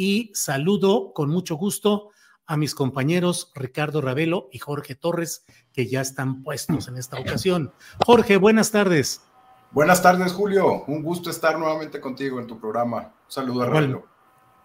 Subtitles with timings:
[0.00, 2.10] Y saludo con mucho gusto
[2.46, 7.72] a mis compañeros Ricardo Ravelo y Jorge Torres, que ya están puestos en esta ocasión.
[8.06, 9.20] Jorge, buenas tardes.
[9.72, 10.84] Buenas tardes, Julio.
[10.86, 12.98] Un gusto estar nuevamente contigo en tu programa.
[12.98, 14.04] Un saludo a Igual,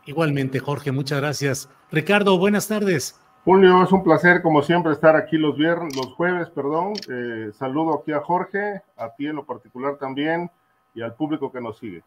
[0.05, 1.67] Igualmente, Jorge, muchas gracias.
[1.91, 3.19] Ricardo, buenas tardes.
[3.43, 6.93] Julio, es un placer, como siempre, estar aquí los viernes, los jueves, perdón.
[7.09, 10.51] Eh, saludo aquí a Jorge, a ti en lo particular también,
[10.93, 12.03] y al público que nos sigue.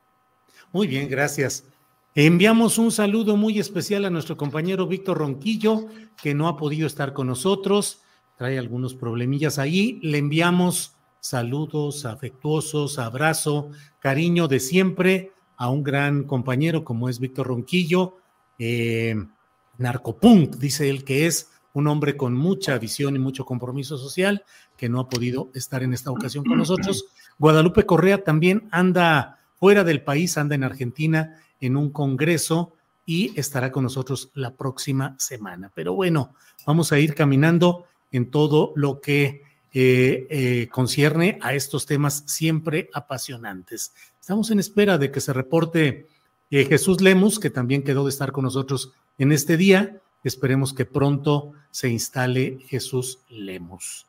[0.70, 1.65] Muy bien, gracias.
[2.19, 5.84] Enviamos un saludo muy especial a nuestro compañero Víctor Ronquillo,
[6.17, 8.00] que no ha podido estar con nosotros,
[8.39, 10.00] trae algunos problemillas ahí.
[10.03, 13.69] Le enviamos saludos afectuosos, abrazo,
[14.00, 18.17] cariño de siempre a un gran compañero como es Víctor Ronquillo,
[18.59, 19.14] eh,
[19.77, 24.42] narcopunk, dice él que es un hombre con mucha visión y mucho compromiso social,
[24.78, 27.05] que no ha podido estar en esta ocasión con nosotros.
[27.39, 32.73] Guadalupe Correa también anda fuera del país, anda en Argentina en un congreso
[33.07, 35.71] y estará con nosotros la próxima semana.
[35.75, 36.35] Pero bueno,
[36.67, 43.93] vamos a ir caminando en todo lo que eh, concierne a estos temas siempre apasionantes.
[44.19, 46.06] Estamos en espera de que se reporte
[46.50, 50.00] eh, Jesús Lemus, que también quedó de estar con nosotros en este día.
[50.25, 54.06] Esperemos que pronto se instale Jesús Lemus.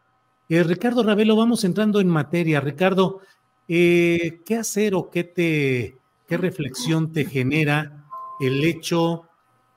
[0.50, 2.62] Eh, Ricardo Ravelo, vamos entrando en materia.
[2.62, 3.20] Ricardo,
[3.68, 8.06] ¿qué hacer o qué te, qué reflexión te genera
[8.40, 9.24] el hecho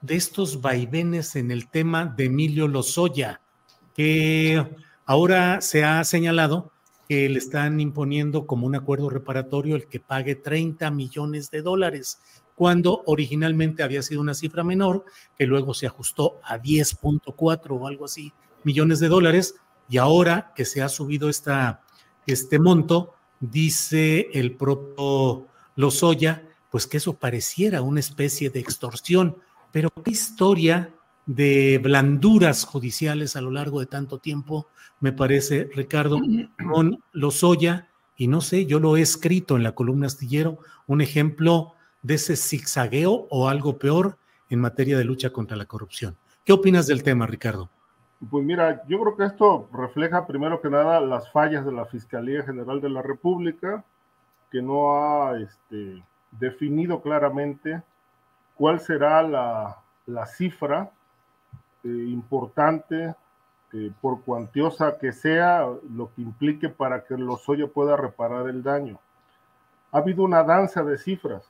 [0.00, 3.40] de estos vaivenes en el tema de Emilio Lozoya?
[3.94, 4.64] Que
[5.10, 6.70] Ahora se ha señalado
[7.08, 12.20] que le están imponiendo como un acuerdo reparatorio el que pague 30 millones de dólares,
[12.54, 15.04] cuando originalmente había sido una cifra menor,
[15.36, 18.32] que luego se ajustó a 10.4 o algo así
[18.62, 19.56] millones de dólares,
[19.88, 27.14] y ahora que se ha subido este monto, dice el propio Lozoya, pues que eso
[27.14, 29.36] pareciera una especie de extorsión,
[29.72, 30.90] pero qué historia
[31.26, 34.66] de blanduras judiciales a lo largo de tanto tiempo,
[35.00, 36.18] me parece, Ricardo,
[36.72, 41.74] con Lozoya, y no sé, yo lo he escrito en la columna astillero, un ejemplo
[42.02, 46.16] de ese zigzagueo o algo peor en materia de lucha contra la corrupción.
[46.44, 47.70] ¿Qué opinas del tema, Ricardo?
[48.28, 52.42] Pues mira, yo creo que esto refleja primero que nada las fallas de la Fiscalía
[52.42, 53.84] General de la República,
[54.50, 56.02] que no ha este,
[56.32, 57.82] definido claramente
[58.56, 60.90] cuál será la, cifra
[61.84, 63.14] eh, importante,
[63.72, 68.98] eh, por cuantiosa que sea, lo que implique para que Lozoya pueda reparar el daño.
[69.92, 71.48] Ha habido una danza de cifras.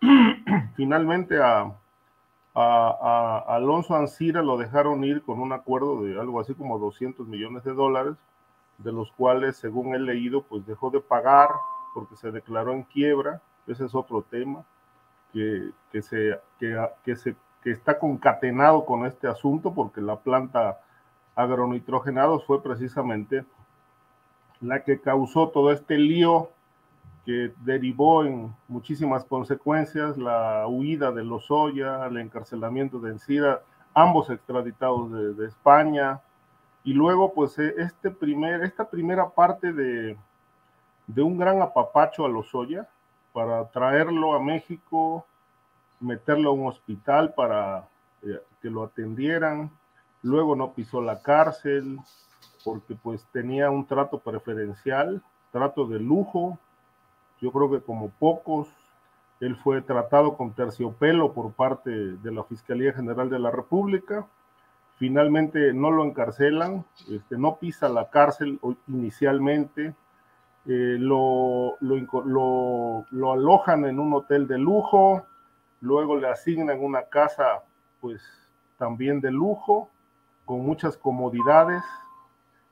[0.76, 1.70] Finalmente a,
[2.54, 7.64] a, Alonso Ancira lo dejaron ir con un acuerdo de algo así como 200 millones
[7.64, 8.14] de dólares,
[8.78, 11.50] de los cuales, según he leído, pues dejó de pagar
[11.94, 13.40] porque se declaró en quiebra.
[13.66, 14.64] Ese es otro tema
[15.32, 17.34] que, que se, que, que se
[17.64, 20.80] que está concatenado con este asunto porque la planta
[21.34, 23.46] agronitrogenados fue precisamente
[24.60, 26.50] la que causó todo este lío
[27.24, 33.62] que derivó en muchísimas consecuencias, la huida de Lozoya, el encarcelamiento de Encira,
[33.94, 36.20] ambos extraditados de, España,
[36.84, 40.18] y luego pues e, este primer, esta primera parte de,
[41.06, 42.88] de un gran apapacho a Lozoya
[43.32, 45.26] para traerlo a México,
[46.00, 47.88] meterlo a un hospital para
[48.22, 49.70] eh, que lo atendieran,
[50.22, 51.98] luego no pisó la cárcel
[52.64, 55.22] porque pues tenía un trato preferencial,
[55.52, 56.58] trato de lujo,
[57.40, 58.68] yo creo que como pocos,
[59.40, 64.26] él fue tratado con terciopelo por parte de la Fiscalía General de la República,
[64.96, 68.58] finalmente no lo encarcelan, este, no pisa la cárcel
[68.88, 69.94] inicialmente,
[70.66, 75.26] eh, lo, lo, lo alojan en un hotel de lujo,
[75.80, 77.62] luego le asignan una casa,
[78.00, 78.22] pues
[78.78, 79.90] también de lujo,
[80.44, 81.82] con muchas comodidades,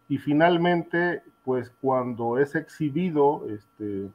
[0.08, 4.10] y finalmente, pues cuando es exhibido este,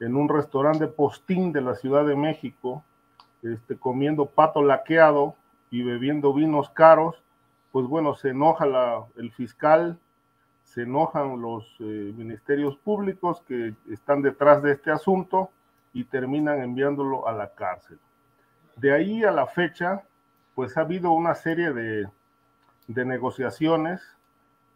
[0.00, 2.82] en un restaurante postín de la Ciudad de México,
[3.42, 5.34] este, comiendo pato laqueado
[5.70, 7.16] y bebiendo vinos caros,
[7.70, 8.66] pues bueno, se enoja
[9.16, 9.98] el fiscal,
[10.66, 15.50] se enojan los eh, ministerios públicos que están detrás de este asunto
[15.92, 17.98] y terminan enviándolo a la cárcel.
[18.74, 20.02] De ahí a la fecha,
[20.54, 22.08] pues ha habido una serie de,
[22.88, 24.02] de negociaciones,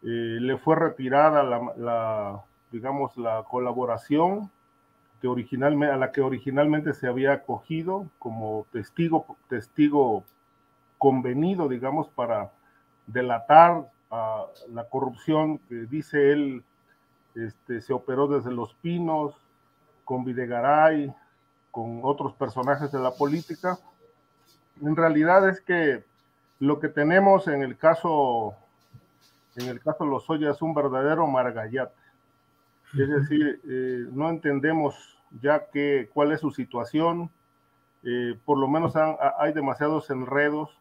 [0.03, 2.41] eh, le fue retirada la,
[2.71, 4.49] digamos, la colaboración
[5.21, 10.23] que originalmente, a la que originalmente se había acogido como testigo, testigo
[10.97, 12.49] convenido, digamos, para
[13.05, 16.63] delatar a la corrupción que dice él
[17.35, 19.33] este, se operó desde Los Pinos,
[20.03, 21.13] con Videgaray,
[21.71, 23.79] con otros personajes de la política.
[24.81, 26.03] En realidad es que
[26.59, 28.53] lo que tenemos en el caso,
[29.55, 31.95] en el caso de Lozoya es un verdadero margallate.
[32.93, 37.29] Es decir, eh, no entendemos ya que, cuál es su situación,
[38.03, 40.77] eh, por lo menos han, hay demasiados enredos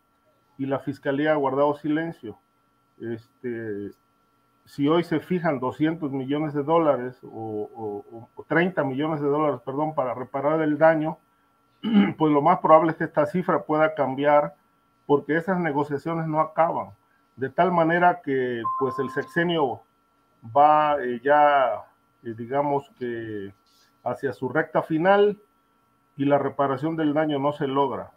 [0.58, 2.36] y la fiscalía ha guardado silencio.
[3.00, 3.92] Este,
[4.66, 8.04] si hoy se fijan 200 millones de dólares o,
[8.36, 11.18] o, 30 millones de dólares, perdón, para reparar el daño,
[12.18, 14.54] pues lo más probable es que esta cifra pueda cambiar
[15.06, 16.90] porque esas negociaciones no acaban.
[17.36, 19.80] De tal manera que pues el sexenio
[20.56, 21.84] va eh, ya,
[22.22, 23.52] eh, digamos que
[24.04, 25.38] hacia su recta final
[26.16, 28.10] y la reparación del daño no se logra.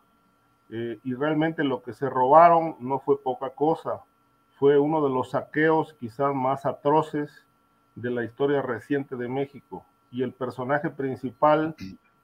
[0.70, 4.02] Eh, y realmente lo que se robaron no fue poca cosa
[4.64, 7.44] fue uno de los saqueos quizás más atroces
[7.96, 9.84] de la historia reciente de México.
[10.10, 11.76] Y el personaje principal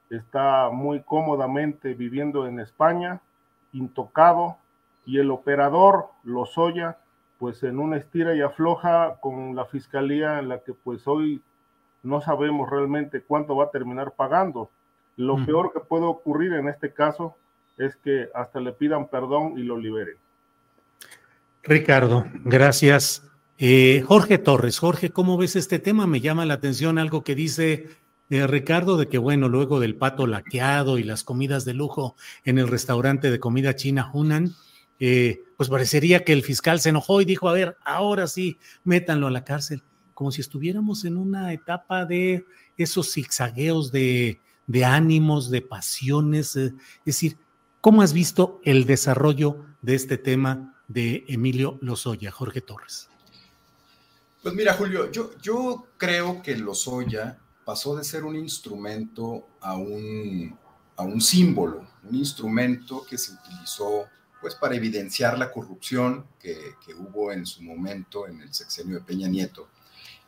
[0.08, 3.20] está muy cómodamente viviendo en España,
[3.74, 4.56] intocado,
[5.04, 6.96] y el operador, Lozoya,
[7.38, 11.42] pues en una estira y afloja con la fiscalía en la que pues hoy
[12.02, 14.70] no sabemos realmente cuánto va a terminar pagando.
[15.18, 17.36] Lo peor que puede ocurrir en este caso
[17.76, 20.16] es que hasta le pidan perdón y lo liberen.
[21.62, 23.22] Ricardo, gracias.
[23.58, 26.06] Eh, Jorge Torres, Jorge, ¿cómo ves este tema?
[26.06, 27.88] Me llama la atención algo que dice
[28.30, 32.58] eh, Ricardo de que, bueno, luego del pato laqueado y las comidas de lujo en
[32.58, 34.54] el restaurante de comida china Hunan,
[34.98, 39.26] eh, pues parecería que el fiscal se enojó y dijo, a ver, ahora sí, métanlo
[39.26, 39.82] a la cárcel,
[40.14, 42.46] como si estuviéramos en una etapa de
[42.78, 46.56] esos zigzagueos de, de ánimos, de pasiones.
[46.56, 46.72] es
[47.04, 47.36] decir,
[47.82, 53.08] ¿cómo has visto el desarrollo de este tema de Emilio Lozoya, Jorge Torres.
[54.42, 60.58] Pues mira, Julio, yo, yo creo que Lozoya pasó de ser un instrumento a un,
[60.96, 64.06] a un símbolo, un instrumento que se utilizó
[64.40, 69.04] pues para evidenciar la corrupción que, que, hubo en su momento en el sexenio de
[69.04, 69.68] Peña Nieto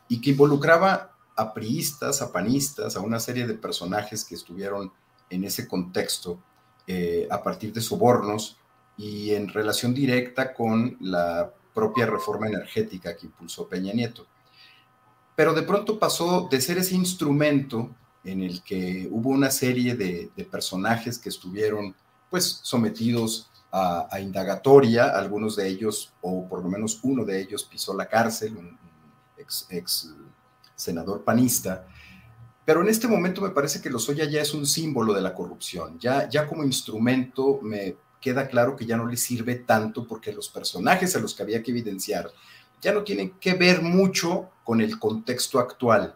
[0.07, 4.93] y que involucraba a priistas, a panistas, a una serie de personajes que estuvieron
[5.29, 6.39] en ese contexto
[6.85, 8.57] eh, a partir de sobornos
[9.03, 14.25] y en relación directa con la propia reforma energética que impulsó Peña Nieto.
[15.35, 20.31] Pero de pronto pasó de ser ese instrumento en el que hubo una serie de,
[20.49, 21.93] personajes que estuvieron
[22.29, 27.93] pues sometidos a, indagatoria, algunos de ellos, o por lo menos uno de ellos pisó
[27.93, 28.77] la cárcel, un,
[29.37, 30.15] ex, ex,
[30.75, 31.85] senador panista,
[32.63, 35.99] pero en este momento me parece que Lozoya ya es un símbolo de la corrupción,
[35.99, 40.47] ya, ya como instrumento me queda claro que ya no le sirve tanto porque los
[40.47, 42.31] personajes a los que había que evidenciar
[42.81, 46.15] ya no tienen que ver mucho con el contexto actual.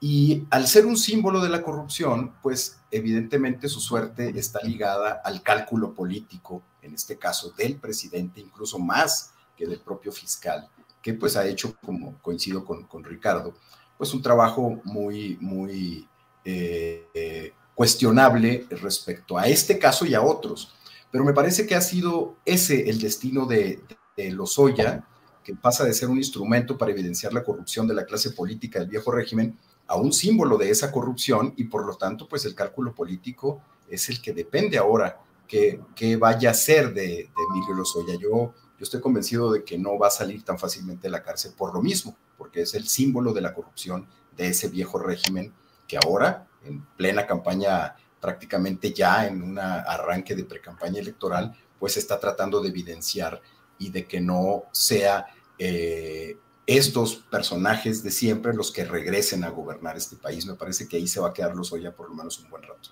[0.00, 5.42] Y al ser un símbolo de la corrupción, pues evidentemente su suerte está ligada al
[5.42, 10.68] cálculo político, en este caso del presidente, incluso más que del propio fiscal,
[11.02, 13.54] que pues ha hecho, como coincido con, Ricardo,
[13.98, 16.08] pues un trabajo muy, muy
[16.44, 20.74] eh, eh, cuestionable respecto a este caso y a otros.
[21.16, 23.82] Pero me parece que ha sido ese el destino de,
[24.18, 25.02] de Lozoya,
[25.42, 28.90] que pasa de ser un instrumento para evidenciar la corrupción de la clase política del
[28.90, 32.94] viejo régimen a un símbolo de esa corrupción y por lo tanto, pues el cálculo
[32.94, 35.18] político es el que depende ahora
[35.48, 38.18] que, que vaya a ser de, de Emilio Lozoya.
[38.20, 41.54] Yo, yo estoy convencido de que no va a salir tan fácilmente de la cárcel
[41.56, 44.06] por lo mismo, porque es el símbolo de la corrupción
[44.36, 45.54] de ese viejo régimen
[45.88, 47.96] que ahora, en plena campaña
[48.26, 53.40] prácticamente ya en un arranque de precampaña electoral, pues está tratando de evidenciar
[53.78, 55.26] y de que no sea
[55.58, 60.44] eh, estos personajes de siempre los que regresen a gobernar este país.
[60.46, 62.62] Me parece que ahí se va a quedar los ya por lo menos un buen
[62.64, 62.90] rato.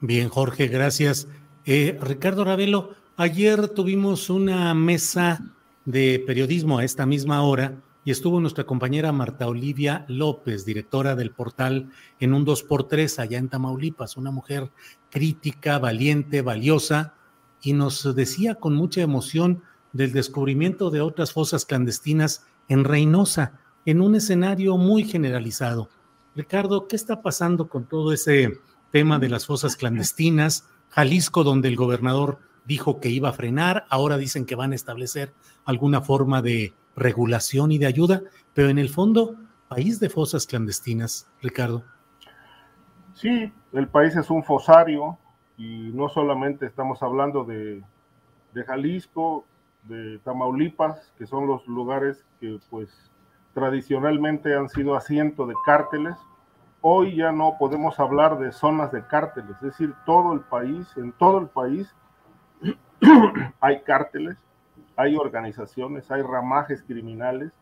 [0.00, 1.26] Bien, Jorge, gracias.
[1.64, 5.40] Eh, Ricardo Ravelo, Ayer tuvimos una mesa
[5.84, 7.74] de periodismo a esta misma hora
[8.08, 13.50] y estuvo nuestra compañera Marta Olivia López, directora del portal en un 2x3 allá en
[13.50, 14.70] Tamaulipas, una mujer
[15.10, 17.12] crítica, valiente, valiosa,
[17.60, 19.62] y nos decía con mucha emoción
[19.92, 25.90] del descubrimiento de otras fosas clandestinas en Reynosa, en un escenario muy generalizado.
[26.34, 28.58] Ricardo, ¿qué está pasando con todo ese
[28.90, 30.66] tema de las fosas clandestinas?
[30.88, 35.34] Jalisco, donde el gobernador dijo que iba a frenar, ahora dicen que van a establecer
[35.66, 38.22] alguna forma de regulación y de ayuda,
[38.54, 39.36] pero en el fondo,
[39.68, 41.84] país de fosas clandestinas, Ricardo.
[43.14, 45.18] Sí, el país es un fosario
[45.56, 47.82] y no solamente estamos hablando de,
[48.54, 49.44] de Jalisco,
[49.84, 53.10] de Tamaulipas, que son los lugares que pues
[53.54, 56.16] tradicionalmente han sido asiento de cárteles.
[56.80, 61.12] Hoy ya no podemos hablar de zonas de cárteles, es decir, todo el país, en
[61.12, 61.92] todo el país
[63.60, 64.38] hay cárteles
[64.98, 67.52] hay organizaciones, hay ramajes criminales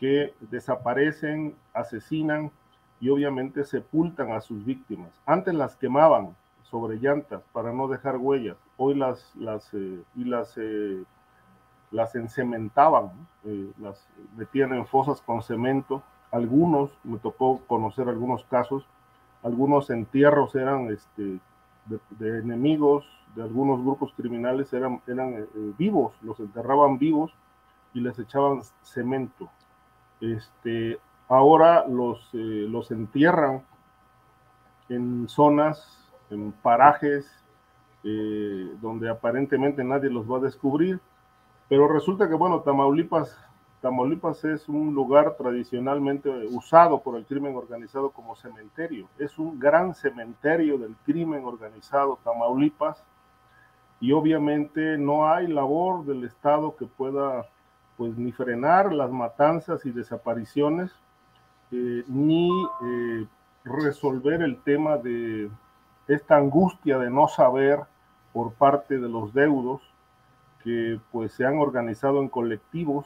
[0.00, 2.50] que desaparecen, asesinan
[3.00, 5.12] y obviamente sepultan a sus víctimas.
[5.24, 10.54] Antes las quemaban sobre llantas para no dejar huellas, hoy las, las, eh, y las,
[10.56, 11.04] eh,
[11.92, 13.12] las encementaban,
[13.44, 14.04] eh, las
[14.36, 16.02] metían en fosas con cemento.
[16.32, 18.84] Algunos, me tocó conocer algunos casos,
[19.44, 21.38] algunos entierros eran este,
[21.86, 27.32] de enemigos, de algunos grupos criminales eran, eran eh, vivos, los enterraban vivos
[27.92, 29.50] y les echaban cemento.
[30.20, 30.98] Este,
[31.28, 33.62] ahora los, eh, los entierran
[34.88, 37.26] en zonas, en parajes
[38.04, 41.00] eh, donde aparentemente nadie los va a descubrir,
[41.68, 43.36] pero resulta que, bueno, Tamaulipas
[43.84, 49.10] Tamaulipas es un lugar tradicionalmente usado por el crimen organizado como cementerio.
[49.18, 53.04] Es un gran cementerio del crimen organizado Tamaulipas
[54.00, 57.44] y obviamente no hay labor del Estado que pueda
[57.98, 60.90] pues ni frenar las matanzas y desapariciones
[61.70, 62.48] eh, ni
[62.86, 63.26] eh,
[63.64, 65.50] resolver el tema de
[66.08, 67.80] esta angustia de no saber
[68.32, 69.82] por parte de los deudos
[70.62, 73.04] que pues se han organizado en colectivos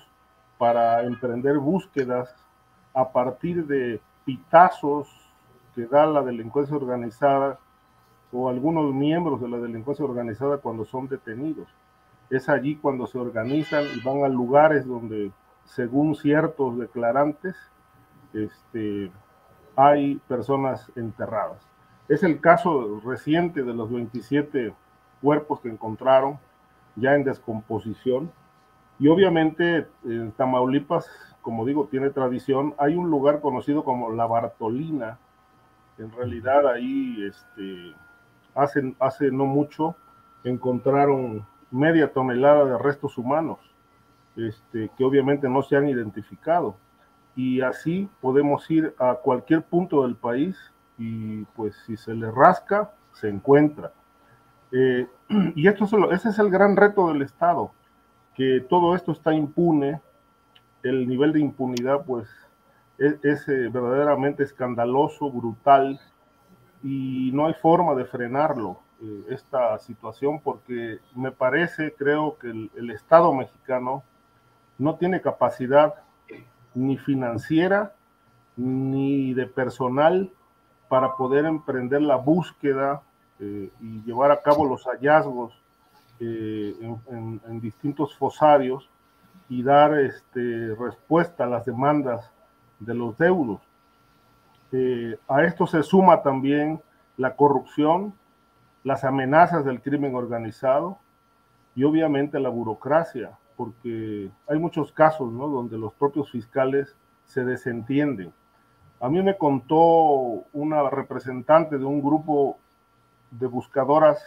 [0.58, 2.34] para emprender búsquedas
[2.92, 5.08] a partir de pitazos
[5.74, 7.58] que da la delincuencia organizada
[8.32, 11.68] o algunos miembros de la delincuencia organizada cuando son detenidos.
[12.28, 15.30] Es allí cuando se organizan y van a lugares donde,
[15.64, 17.56] según ciertos declarantes,
[18.34, 19.10] este,
[19.76, 21.66] hay personas enterradas.
[22.08, 24.74] Es el caso reciente de los 27
[25.22, 26.38] cuerpos que encontraron
[26.96, 28.32] ya en descomposición.
[28.98, 31.08] Y obviamente en Tamaulipas,
[31.42, 32.74] como digo, tiene tradición.
[32.78, 35.18] Hay un lugar conocido como La Bartolina.
[35.98, 37.94] En realidad ahí este,
[38.54, 39.96] hace, no mucho
[40.44, 43.58] encontraron media tonelada de restos humanos,
[44.36, 46.76] este, que obviamente no se han identificado.
[47.36, 50.56] Y así podemos ir a cualquier punto del país
[50.96, 53.92] y pues si se le rasca, se encuentra.
[54.72, 55.06] Eh,
[55.54, 57.72] y esto ese es el gran reto del Estado,
[58.38, 60.00] que todo esto está impune,
[60.84, 62.28] el nivel de impunidad pues
[62.96, 66.00] es, eh, verdaderamente escandaloso, brutal,
[66.84, 72.90] y no hay forma de frenarlo, eh, esta situación, porque me parece, creo que el,
[72.92, 74.04] Estado mexicano
[74.78, 75.94] no tiene capacidad
[76.74, 77.92] ni financiera
[78.56, 80.30] ni de personal
[80.88, 83.02] para poder emprender la búsqueda
[83.40, 85.60] eh, y llevar a cabo los hallazgos
[86.20, 86.74] eh,
[87.10, 88.88] en, distintos fosarios
[89.48, 92.32] y dar este, respuesta a las demandas
[92.80, 93.60] de los deudos.
[94.72, 96.80] Eh, a esto se suma también
[97.16, 98.14] la corrupción,
[98.84, 100.98] las amenazas del crimen organizado
[101.74, 105.48] y obviamente la burocracia, porque hay muchos casos ¿no?
[105.48, 108.32] donde los propios fiscales se desentienden.
[109.00, 112.58] A mí me contó una representante de un grupo
[113.30, 114.18] de buscadoras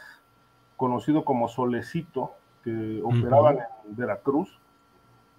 [0.81, 2.31] conocido como Solecito,
[2.63, 4.49] que operaban en Veracruz,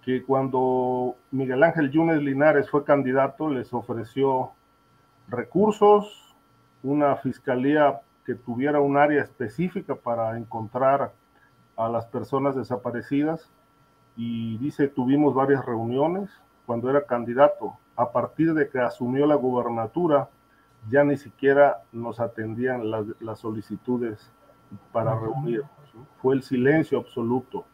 [0.01, 4.51] que cuando Miguel Ángel Yunes Linares fue candidato les ofreció
[5.27, 6.33] recursos,
[6.81, 11.11] una fiscalía que tuviera un área específica para encontrar
[11.75, 13.49] a las personas desaparecidas
[14.15, 16.29] y dice, tuvimos varias reuniones
[16.65, 17.73] cuando era candidato.
[17.97, 20.29] A partir de que asumió la gubernatura,
[20.89, 24.31] ya ni siquiera nos atendían las, solicitudes
[24.91, 25.69] para reunirnos.
[26.21, 27.65] Fue el silencio absoluto.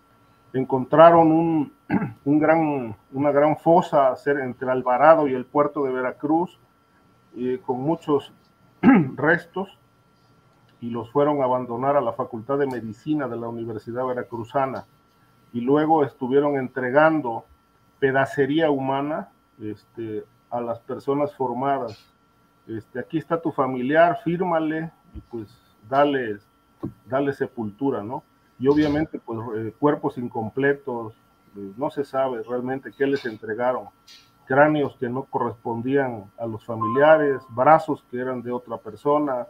[0.53, 1.73] Encontraron un,
[2.25, 6.59] un gran, una gran fosa entre Alvarado y el puerto de Veracruz,
[7.65, 8.33] con muchos
[9.15, 9.79] restos
[10.81, 14.85] y los fueron a abandonar a la Facultad de Medicina de la Universidad Veracruzana
[15.51, 17.45] y luego estuvieron entregando
[17.99, 19.29] pedacería humana
[19.61, 21.99] este, a las personas formadas.
[22.67, 25.49] Este, aquí está tu familiar, fírmale y pues
[25.89, 26.37] dale,
[27.09, 28.23] dale sepultura, ¿no?
[28.59, 31.13] Y obviamente pues eh, cuerpos incompletos,
[31.57, 33.85] eh, no se sabe realmente qué les entregaron,
[34.45, 39.47] cráneos que no correspondían a los familiares, brazos que eran de otra persona,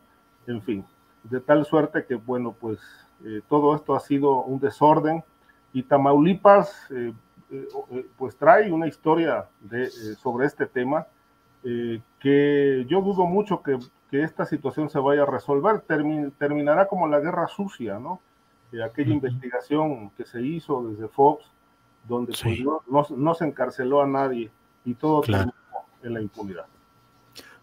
[0.48, 0.86] en fin,
[1.24, 2.80] de tal suerte que bueno pues
[3.26, 5.24] eh, todo esto ha sido un desorden.
[5.72, 6.88] Y Tamaulipas
[7.52, 9.90] eh, eh, pues trae una historia de, eh,
[10.22, 11.08] sobre este tema
[11.62, 13.78] que yo dudo mucho que,
[14.10, 15.82] que, esta situación se vaya a resolver.
[16.38, 18.22] terminará como la guerra sucia, ¿no?
[18.86, 21.44] aquella investigación que se hizo desde Fox,
[22.08, 24.52] donde pues, no, no, se encarceló a nadie
[24.86, 25.24] y todo
[26.04, 26.66] en la impunidad.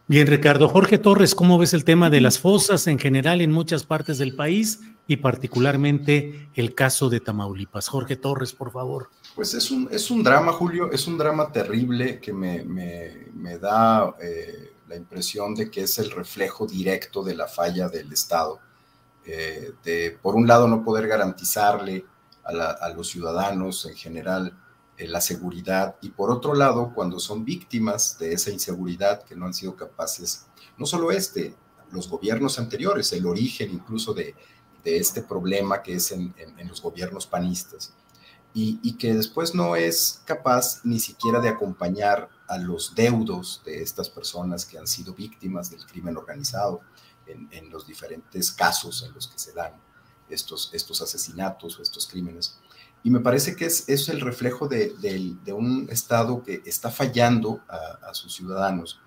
[0.09, 0.69] Bien, Ricardo.
[0.69, 4.37] Jorge Torres, ¿cómo ves el tema de las fosas en general en muchas partes del
[4.37, 7.88] país y particularmente el caso de Tamaulipas?
[7.88, 9.11] Jorge Torres, por favor.
[9.35, 14.75] Pues es un, es un drama, Julio, es un drama terrible que me, da eh,
[14.88, 18.61] la impresión de que es el reflejo directo de la falla del Estado.
[19.25, 22.05] Eh, de, por un lado, no poder garantizarle
[22.45, 24.57] a, los ciudadanos en general
[24.97, 29.47] eh, la seguridad y por otro lado, cuando son víctimas de esa inseguridad que no
[29.47, 30.47] han sido capaces,
[30.78, 31.57] no solo este,
[31.90, 34.35] los gobiernos anteriores, el origen incluso de,
[34.85, 36.33] este problema que es en
[36.69, 37.93] los gobiernos panistas
[38.59, 44.09] y, que después no es capaz ni siquiera de acompañar a los deudos de estas
[44.09, 46.81] personas que han sido víctimas del crimen organizado
[47.26, 49.73] en, los diferentes casos en los que se dan
[50.31, 52.59] estos, estos asesinatos o estos crímenes.
[53.03, 54.95] Y me parece que es, es el reflejo de,
[55.53, 59.00] un Estado que está fallando a, sus ciudadanos,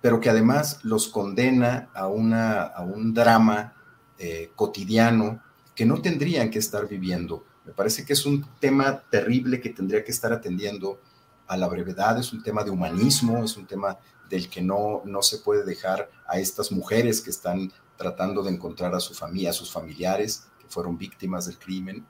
[0.00, 3.74] pero que además los condena a, una, a un drama
[4.18, 5.42] eh, cotidiano
[5.74, 10.02] que no tendrían que estar viviendo me parece que es un tema terrible que tendría
[10.02, 10.98] que estar atendiendo
[11.48, 15.22] a la brevedad, es un tema de humanismo, es un tema del que no, no
[15.22, 19.54] se puede dejar a estas mujeres que están tratando de encontrar a su familia, a
[19.54, 22.06] sus familiares que fueron víctimas del crimen,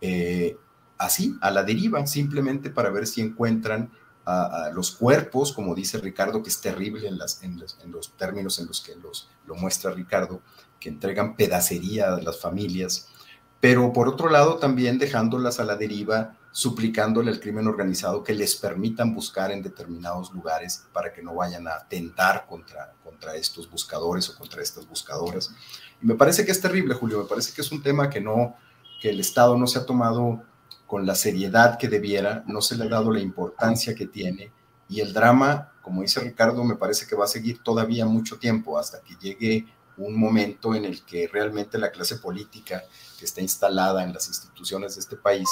[0.00, 0.56] eh,
[0.98, 3.90] así, a la deriva, simplemente para ver si encuentran
[4.26, 8.66] a, los cuerpos, como dice Ricardo, que es terrible en, las, en, los, términos en
[8.66, 10.42] los que los, lo muestra Ricardo,
[10.78, 13.08] que entregan pedacería a las familias
[13.60, 18.56] pero por otro lado también dejándolas a la deriva, suplicándole al crimen organizado que les
[18.56, 24.28] permitan buscar en determinados lugares para que no vayan a atentar contra, contra estos buscadores
[24.28, 25.54] o contra estas buscadoras.
[26.02, 28.56] Y me parece que es terrible, Julio, me parece que es un tema que no,
[29.00, 30.42] que el Estado no se ha tomado
[30.86, 34.52] con la seriedad que debiera, no se le ha dado la importancia que tiene
[34.90, 38.76] y el drama, como dice Ricardo, me parece que va a seguir todavía mucho tiempo
[38.76, 42.82] hasta que llegue un momento en el que realmente la clase política
[43.18, 45.48] que está instalada en las instituciones de este país,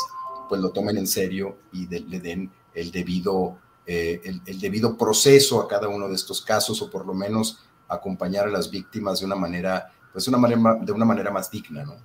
[0.49, 5.69] pues lo tomen en serio y le den el debido, eh, el, debido proceso a
[5.69, 9.35] cada uno de estos casos o por lo menos acompañar a las víctimas de una
[9.35, 11.97] manera, pues una manera, de una manera más digna, ¿no?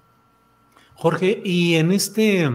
[0.95, 2.49] Jorge, y en este,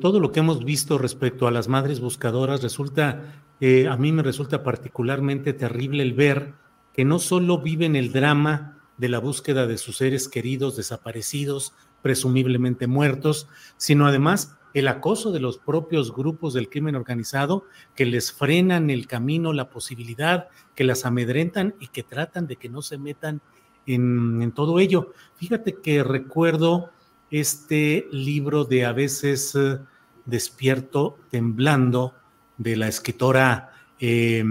[0.00, 4.22] todo lo que hemos visto respecto a las madres buscadoras, resulta, eh, a mí me
[4.22, 6.54] resulta particularmente terrible el ver
[6.92, 11.72] que no solo viven el drama de la búsqueda de sus seres queridos desaparecidos,
[12.02, 18.32] presumiblemente muertos, sino además el acoso de los propios grupos del crimen organizado que les
[18.32, 22.98] frenan el camino, la posibilidad, que las amedrentan y que tratan de que no se
[22.98, 23.40] metan
[23.86, 25.12] en, todo ello.
[25.36, 26.90] Fíjate que recuerdo
[27.30, 29.78] este libro de A veces eh,
[30.24, 32.14] despierto temblando
[32.58, 34.44] de la escritora eh,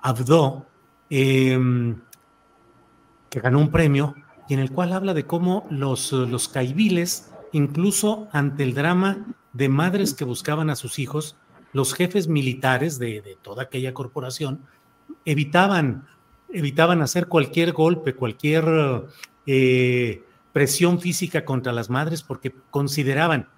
[0.00, 0.66] Abdo,
[1.10, 1.96] em,
[3.30, 4.14] que ganó un premio
[4.48, 9.68] y en el cual habla de cómo los, los caibiles, incluso ante el drama de
[9.70, 11.36] madres que buscaban a sus hijos,
[11.72, 14.60] los jefes militares de, toda aquella corporación
[15.24, 16.06] evitaban,
[16.52, 19.06] evitaban hacer cualquier golpe, cualquier
[19.46, 23.48] eh, presión física contra las madres porque consideraban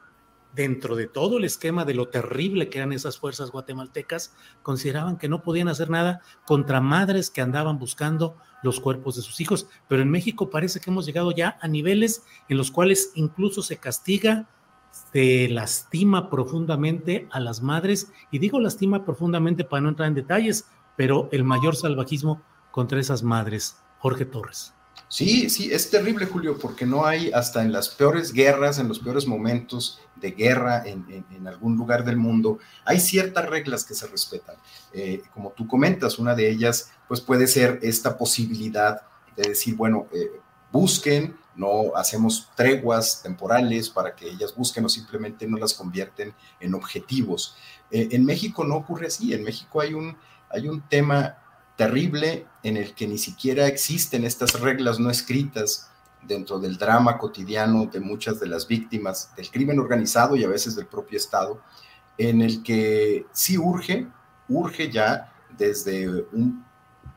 [0.54, 5.28] dentro de todo el esquema de lo terrible que eran esas fuerzas guatemaltecas, consideraban que
[5.28, 9.68] no podían hacer nada contra madres que andaban buscando los cuerpos de sus hijos.
[9.88, 13.76] Pero en México parece que hemos llegado ya a niveles en los cuales incluso se
[13.76, 14.48] castiga,
[14.90, 20.66] se lastima profundamente a las madres, y digo lastima profundamente para no entrar en detalles,
[20.96, 23.76] pero el mayor salvajismo contra esas madres.
[23.98, 24.74] Jorge Torres.
[25.08, 28.98] Sí, sí, es terrible, Julio, porque no hay, hasta en las peores guerras, en los
[28.98, 34.56] peores momentos de guerra en, algún lugar del mundo, hay ciertas reglas que se respetan.
[34.92, 39.00] Eh, como tú comentas, una de ellas, pues puede ser esta posibilidad
[39.34, 45.46] de decir, bueno, eh, busquen, no hacemos treguas temporales para que ellas busquen o simplemente
[45.46, 47.56] no las convierten en objetivos.
[47.90, 50.16] Eh, en México no ocurre así, en México hay un,
[50.48, 51.36] hay un tema
[51.76, 55.90] terrible en el que ni siquiera existen estas reglas no escritas
[56.22, 60.76] dentro del drama cotidiano de muchas de las víctimas del crimen organizado y a veces
[60.76, 61.60] del propio Estado,
[62.16, 64.06] en el que sí urge,
[64.48, 66.64] urge ya desde un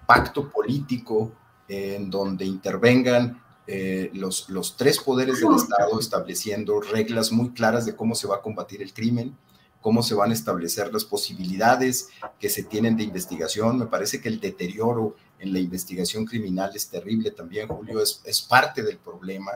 [0.07, 1.31] pacto político
[1.67, 7.95] en donde intervengan eh, los, los tres poderes del Estado estableciendo reglas muy claras de
[7.95, 9.37] cómo se va a combatir el crimen,
[9.81, 13.77] cómo se van a establecer las posibilidades que se tienen de investigación.
[13.77, 18.41] Me parece que el deterioro en la investigación criminal es terrible también, Julio, es, es
[18.41, 19.51] parte del problema.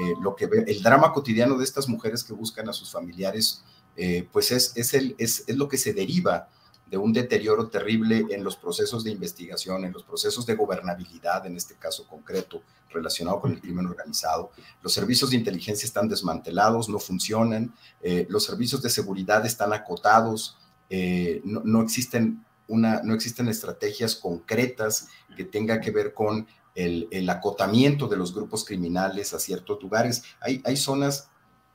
[0.00, 3.62] Eh, lo que el drama cotidiano de estas mujeres que buscan a sus familiares,
[3.96, 6.48] eh, pues es, es, el, es, es lo que se deriva
[6.86, 11.56] de un deterioro terrible en los procesos de investigación, en los procesos de gobernabilidad, en
[11.56, 14.50] este caso concreto, relacionado con el crimen organizado.
[14.82, 20.56] Los servicios de inteligencia están desmantelados, no funcionan, eh, los servicios de seguridad están acotados,
[20.90, 28.08] eh, no, existen una, no existen estrategias concretas que tengan que ver con el, acotamiento
[28.08, 30.22] de los grupos criminales a ciertos lugares.
[30.40, 31.28] Hay, hay zonas,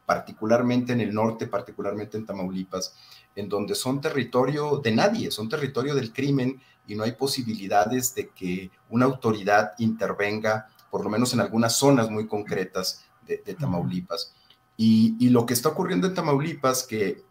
[0.06, 2.95] particularmente en el norte, particularmente en Tamaulipas,
[3.39, 8.30] en donde son territorio de nadie, son territorio del crimen y no hay posibilidades de
[8.30, 14.34] que una autoridad intervenga, por lo menos en algunas zonas muy concretas de, Tamaulipas.
[14.75, 17.23] Y, lo que está ocurriendo en Tamaulipas, que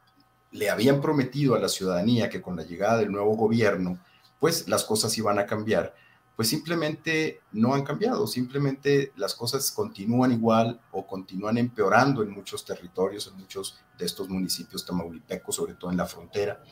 [0.52, 3.98] le habían prometido a la ciudadanía que con la llegada del nuevo gobierno,
[4.38, 5.94] pues las cosas iban a cambiar,
[6.38, 12.64] pues simplemente no han cambiado, simplemente las cosas continúan igual o continúan empeorando en muchos
[12.64, 16.62] territorios, en muchos de estos municipios tamaulipecos, sobre todo en la frontera.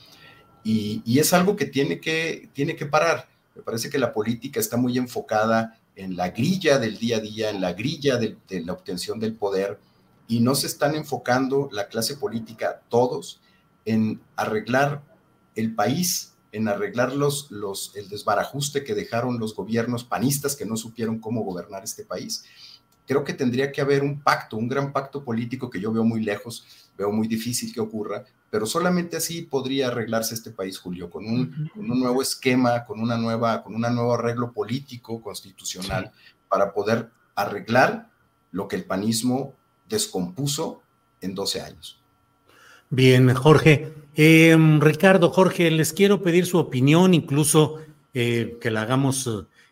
[0.62, 3.28] Y, es algo que tiene, que tiene que parar.
[3.56, 7.50] Me parece que la política está muy enfocada en la grilla del día a día,
[7.50, 9.80] en la grilla de, de la obtención del poder,
[10.28, 13.40] y no se están enfocando la clase política, todos,
[13.84, 15.02] en arreglar
[15.56, 17.50] el país en arreglar los,
[17.94, 22.44] el desbarajuste que dejaron los gobiernos panistas que no supieron cómo gobernar este país.
[23.06, 26.22] Creo que tendría que haber un pacto, un gran pacto político que yo veo muy
[26.22, 26.66] lejos,
[26.96, 31.70] veo muy difícil que ocurra, pero solamente así podría arreglarse este país, Julio, con un,
[31.74, 36.10] nuevo esquema, con una nueva, con un nuevo arreglo político, constitucional,
[36.48, 38.08] para poder arreglar
[38.50, 39.54] lo que el panismo
[39.88, 40.80] descompuso
[41.20, 42.00] en 12 años.
[42.90, 43.92] Bien, Jorge.
[44.14, 47.80] Em, Ricardo, Jorge, les quiero pedir su opinión, incluso
[48.14, 49.28] eh, que la hagamos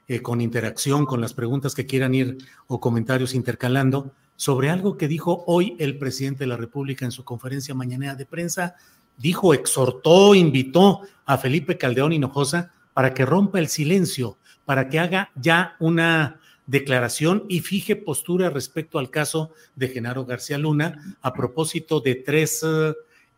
[0.08, 5.06] eh, con interacción, con las preguntas que quieran ir o comentarios intercalando, sobre algo que
[5.06, 8.74] dijo hoy el presidente de la República en su conferencia mañanera de prensa.
[9.16, 15.30] Dijo, exhortó, invitó a Felipe Caldeón Hinojosa para que rompa el silencio, para que haga
[15.36, 22.00] ya una declaración y fije postura respecto al caso de Genaro García Luna a propósito
[22.00, 22.64] de tres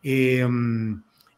[0.03, 0.47] eh,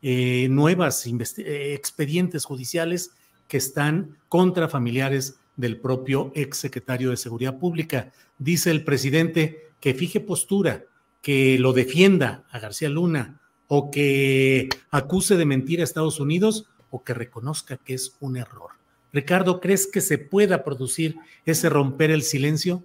[0.02, 3.12] eh, nuevas eh, expedientes judiciales
[3.48, 8.12] que están contra familiares del propio exsecretario de Seguridad Pública.
[8.38, 10.86] Dice el presidente que fije postura,
[11.22, 17.04] que lo defienda a García Luna o que acuse de mentir a Estados Unidos o
[17.04, 18.72] que reconozca que es un error.
[19.12, 22.84] Ricardo, ¿crees que se pueda producir ese romper el silencio?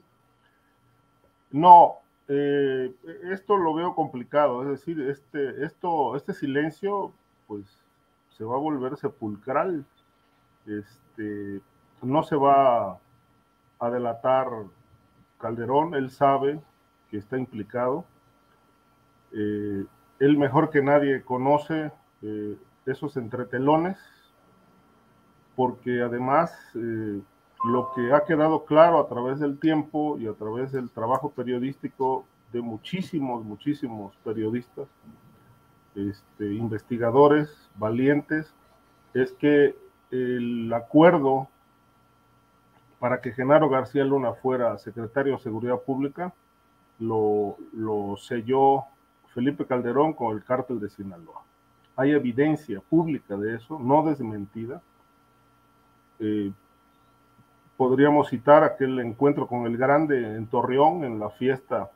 [1.53, 7.13] No, eh, esto lo veo complicado, es decir, este, esto, este silencio,
[7.47, 7.85] pues,
[8.31, 9.85] se va a volver sepulcral.
[10.67, 11.61] Este,
[12.03, 12.99] no se va
[13.79, 14.49] a delatar
[15.39, 16.61] Calderón, él sabe
[17.11, 18.05] que está implicado.
[19.33, 19.85] Eh,
[20.21, 22.57] él mejor que nadie conoce eh,
[22.87, 23.99] esos entretelones,
[25.55, 26.53] porque además
[27.65, 32.27] lo que ha quedado claro a través del tiempo y a través del trabajo periodístico
[32.53, 34.87] de muchísimos, muchísimos periodistas,
[35.95, 38.53] este, investigadores valientes,
[39.15, 39.77] es que
[40.11, 41.49] el acuerdo
[42.99, 46.33] para que Genaro García Luna fuera secretario de Seguridad Pública
[46.99, 48.85] lo, lo selló
[49.35, 51.43] Felipe Calderón con el cártel de Sinaloa.
[51.97, 54.81] Hay evidencia pública de eso, no desmentida.
[56.19, 56.53] Eh,
[57.77, 61.91] podríamos citar aquel encuentro con el grande en Torreón, en la fiesta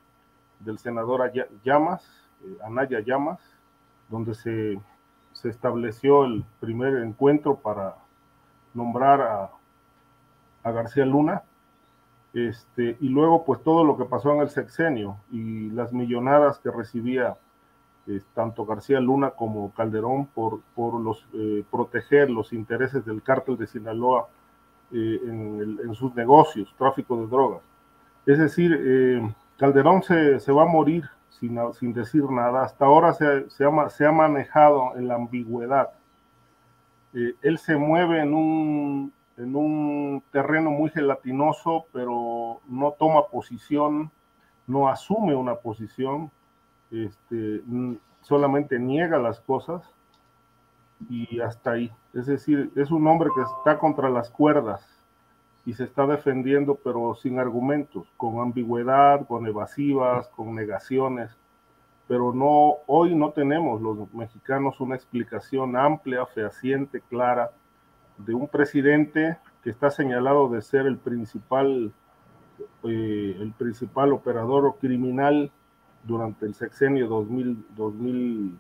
[0.61, 1.31] del senador
[1.65, 2.03] Llamas,
[2.45, 3.39] eh, Anaya Llamas,
[4.09, 4.81] donde se,
[5.49, 7.95] estableció el primer encuentro para
[8.75, 9.51] nombrar a,
[10.71, 11.43] García Luna.
[12.35, 16.71] Este, y luego, pues todo lo que pasó en el sexenio y las millonadas que
[16.71, 17.39] recibía
[18.07, 23.57] eh, tanto García Luna como Calderón por, por los, eh, proteger los intereses del cártel
[23.57, 24.29] de Sinaloa
[24.93, 27.63] eh, en, sus negocios, tráfico de drogas.
[28.27, 32.65] Es decir, eh, Calderón se, se, va a morir sin, sin decir nada.
[32.65, 35.91] Hasta ahora se, se, ha, se ha manejado en la ambigüedad.
[37.15, 44.11] Eh, él se mueve en un, en un terreno muy gelatinoso, pero no toma posición,
[44.67, 46.31] no asume una posición,
[46.91, 47.63] este,
[48.23, 49.83] solamente niega las cosas
[51.09, 51.93] y hasta ahí.
[52.15, 54.87] Es decir, es un hombre que está contra las cuerdas
[55.65, 61.37] y se está defendiendo, pero sin argumentos, con ambigüedad, con evasivas, con negaciones.
[62.07, 67.51] Pero no, hoy no tenemos los mexicanos una explicación amplia, fehaciente, clara
[68.17, 71.93] de un presidente que está señalado de ser el principal,
[72.85, 75.51] eh, el principal operador criminal
[76.05, 78.59] durante el sexenio 2000, 2000, 2000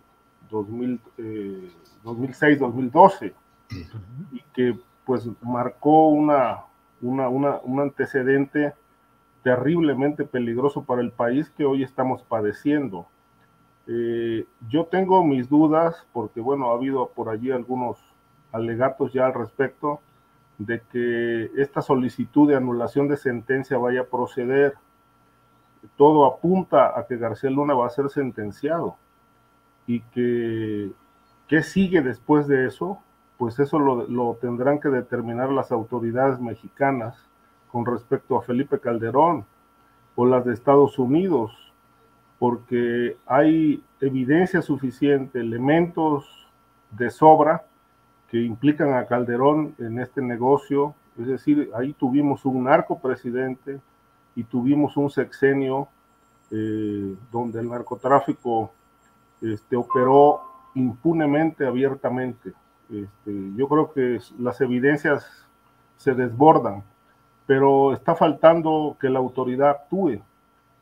[1.19, 1.71] eh,
[2.05, 3.33] 2006-2012
[4.33, 6.65] y que pues marcó una,
[7.01, 8.75] una, una, un antecedente
[9.43, 13.07] terriblemente peligroso para el país que hoy estamos padeciendo.
[13.87, 17.99] Eh, yo tengo mis dudas porque, bueno, ha habido por allí algunos
[18.53, 20.01] alegatos ya al respecto
[20.59, 24.75] de que esta solicitud de anulación de sentencia vaya a proceder.
[25.97, 28.97] Todo apunta a que García Luna va a ser sentenciado
[29.89, 30.93] y que
[31.49, 33.01] qué sigue después de eso,
[33.39, 37.17] pues eso lo, lo tendrán que determinar las autoridades mexicanas
[37.73, 39.47] con respecto a Felipe Calderón
[40.15, 41.53] o las de Estados Unidos,
[42.39, 46.27] porque hay evidencia suficiente, elementos
[46.91, 47.65] de sobra
[48.31, 50.95] que implican a Calderón en este negocio.
[51.19, 53.81] Es decir, ahí tuvimos un narco presidente
[54.37, 55.89] y tuvimos un sexenio
[56.51, 58.73] eh, donde el narcotráfico
[59.41, 60.43] este, operó
[60.75, 62.53] impunemente, abiertamente.
[62.91, 65.47] Este, yo creo que las evidencias
[65.97, 66.83] se desbordan,
[67.47, 70.21] pero está faltando que la autoridad actúe.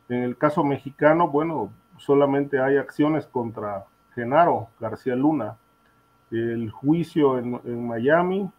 [0.09, 5.57] En el caso mexicano, bueno, solamente hay acciones contra Genaro García Luna,
[6.31, 8.51] el juicio en, en Miami,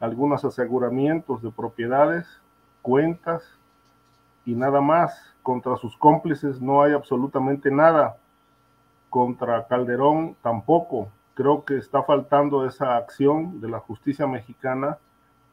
[0.00, 2.26] algunos aseguramientos de propiedades,
[2.82, 3.42] cuentas
[4.44, 5.26] y nada más.
[5.42, 8.16] Contra sus cómplices no hay absolutamente nada.
[9.10, 11.08] Contra Calderón tampoco.
[11.34, 14.98] Creo que está faltando esa acción de la justicia mexicana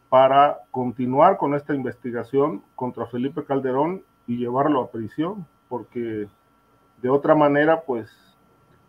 [0.09, 6.27] para continuar con esta investigación contra Felipe Calderón y llevarlo a prisión, porque
[7.01, 8.09] de otra manera, pues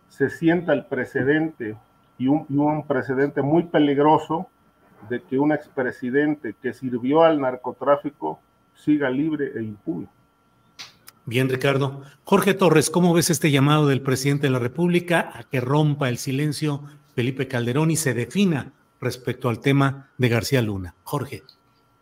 [0.09, 1.77] se sienta el precedente
[2.17, 4.49] y un, un precedente muy peligroso
[5.09, 8.41] de que un expresidente que sirvió al narcotráfico
[8.75, 10.09] siga libre e impune.
[11.29, 12.01] Bien, Ricardo.
[12.25, 16.17] Jorge Torres, ¿cómo ves este llamado del presidente de la República a que rompa el
[16.17, 20.95] silencio Felipe Calderón y se defina respecto al tema de García Luna?
[21.03, 21.43] Jorge.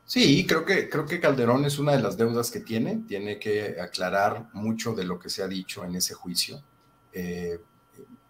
[0.04, 3.02] Sí, creo que, creo que Calderón es una de las deudas que tiene.
[3.08, 6.62] Tiene que aclarar mucho de lo que se ha dicho en ese juicio.
[7.12, 7.58] Eh,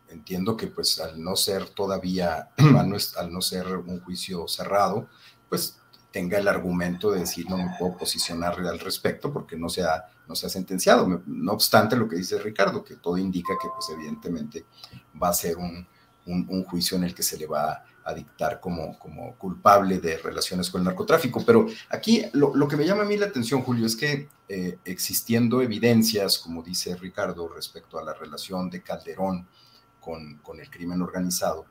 [0.08, 2.52] entiendo que pues al no ser todavía,
[3.18, 5.10] al no, ser un juicio cerrado,
[5.50, 5.78] pues
[6.16, 10.06] tenga el argumento de decir no me puedo posicionar al respecto porque no se ha,
[10.26, 11.22] no se sentenciado.
[11.26, 14.64] No obstante lo que dice Ricardo, que todo indica que pues evidentemente
[15.22, 15.86] va a ser un,
[16.24, 20.70] un, juicio en el que se le va a dictar como, como culpable de relaciones
[20.70, 21.44] con el narcotráfico.
[21.44, 24.78] Pero aquí lo, lo que me llama a mí la atención, Julio, es que eh,
[24.86, 29.46] existiendo evidencias, como dice Ricardo, respecto a la relación de Calderón
[30.00, 31.66] con, con el crimen organizado,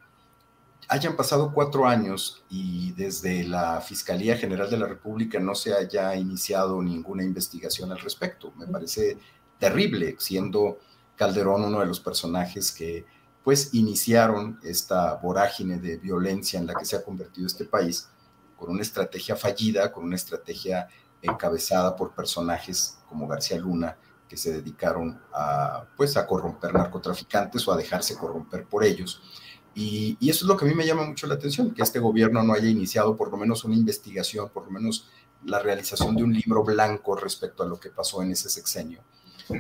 [0.88, 6.16] hayan pasado cuatro años y desde la Fiscalía General de la República no se haya
[6.16, 8.54] iniciado ninguna investigación al respecto.
[8.56, 9.18] Me parece
[9.58, 10.80] terrible, siendo
[11.16, 13.06] Calderón uno de los personajes que
[13.44, 18.10] pues iniciaron esta vorágine de violencia en la que se ha convertido este país
[18.56, 20.88] con una estrategia fallida, con una estrategia
[21.22, 27.72] encabezada por personajes como García Luna que se dedicaron a pues a corromper narcotraficantes o
[27.72, 29.22] a dejarse corromper por ellos
[29.76, 32.42] y, eso es lo que a mí me llama mucho la atención, que este gobierno
[32.42, 35.10] no haya iniciado por lo menos una investigación, por lo menos
[35.44, 39.04] la realización de un libro blanco respecto a lo que pasó en ese sexenio.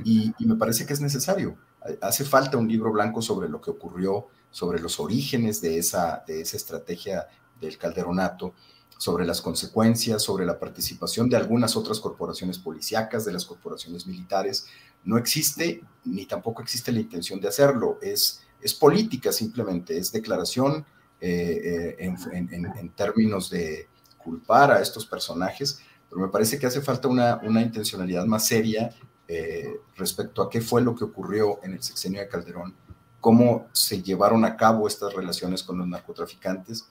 [0.06, 1.58] Y, me parece que es necesario.
[2.01, 6.41] Hace falta un libro blanco sobre lo que ocurrió, sobre los orígenes de esa, de
[6.41, 7.28] esa estrategia
[7.60, 8.54] del calderonato,
[8.97, 14.65] sobre las consecuencias, sobre la participación de algunas otras corporaciones policíacas, de las corporaciones militares.
[15.04, 17.99] No existe, ni tampoco existe la intención de hacerlo.
[18.01, 20.85] Es es política simplemente, es declaración
[21.21, 23.87] eh, eh, en, términos de
[24.17, 28.93] culpar a estos personajes, pero me parece que hace falta una, intencionalidad más seria
[29.27, 32.75] eh, respecto a qué fue lo que ocurrió en el sexenio de Calderón,
[33.21, 36.87] cómo se llevaron a cabo estas relaciones con los narcotraficantes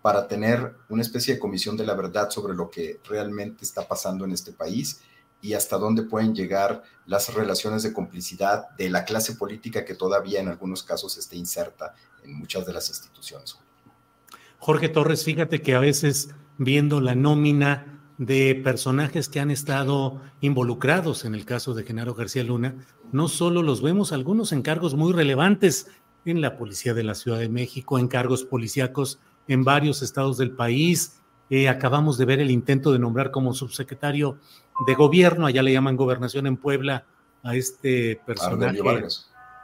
[0.00, 4.24] para tener una especie de comisión de la verdad sobre lo que realmente está pasando
[4.24, 5.00] en este país
[5.40, 10.40] y hasta dónde pueden llegar las relaciones de complicidad de la clase política que todavía
[10.40, 11.94] en algunos casos esté inserta
[12.24, 13.58] en muchas de las instituciones.
[14.58, 21.24] Jorge Torres, fíjate que a veces viendo la nómina de personajes que han estado involucrados
[21.24, 22.74] en el caso de Genaro García Luna,
[23.12, 25.88] no solo los vemos algunos en cargos muy relevantes
[26.24, 30.50] en la Policía de la Ciudad de México, en cargos policíacos en varios estados del
[30.50, 31.20] país.
[31.50, 34.38] Eh, acabamos de ver el intento de nombrar como subsecretario
[34.86, 37.04] de gobierno, allá le llaman gobernación en Puebla,
[37.42, 38.80] a este personaje.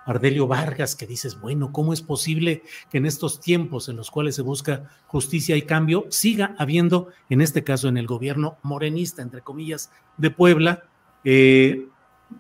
[0.04, 4.34] Ardelio Vargas, que dices, bueno, ¿cómo es posible que en estos tiempos en los cuales
[4.34, 9.42] se busca justicia y cambio siga habiendo, en este caso en el gobierno morenista, entre
[9.42, 10.84] comillas, de Puebla,
[11.24, 11.86] eh,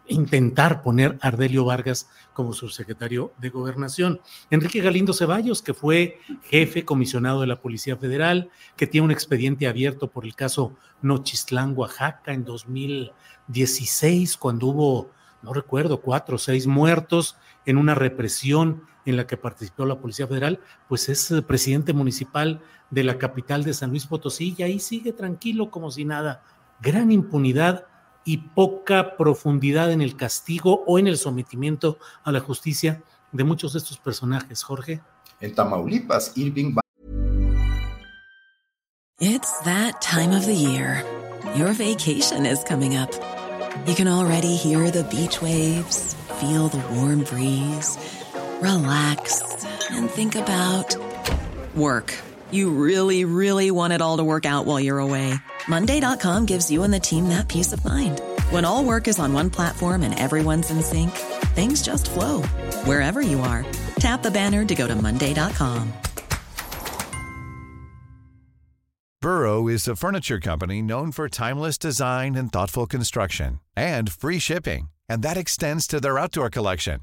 [0.06, 4.20] intentar poner a Ardelio Vargas como subsecretario de gobernación.
[4.50, 9.66] Enrique Galindo Ceballos, que fue jefe comisionado de la Policía Federal, que tiene un expediente
[9.66, 15.10] abierto por el caso Nochistlán, Oaxaca, en 2016, cuando hubo
[15.42, 20.28] no recuerdo, cuatro o seis muertos en una represión en la que participó la Policía
[20.28, 25.12] Federal, pues es presidente municipal de la capital de San Luis Potosí y ahí sigue
[25.12, 26.44] tranquilo como si nada.
[26.80, 27.86] Gran impunidad
[28.24, 33.72] y poca profundidad en el castigo o en el sometimiento a la justicia de muchos
[33.72, 35.00] de estos personajes, Jorge.
[35.40, 36.76] En Tamaulipas, Irving.
[39.18, 41.04] It's that time of the year.
[41.56, 43.10] Your vacation is coming up.
[43.86, 47.98] You can already hear the beach waves, feel the warm breeze,
[48.60, 49.42] relax,
[49.90, 50.96] and think about
[51.74, 52.14] work.
[52.52, 55.34] You really, really want it all to work out while you're away.
[55.68, 58.20] Monday.com gives you and the team that peace of mind.
[58.50, 61.10] When all work is on one platform and everyone's in sync,
[61.56, 62.42] things just flow
[62.84, 63.64] wherever you are.
[63.96, 65.92] Tap the banner to go to Monday.com.
[69.22, 74.90] Burrow is a furniture company known for timeless design and thoughtful construction and free shipping,
[75.08, 77.02] and that extends to their outdoor collection.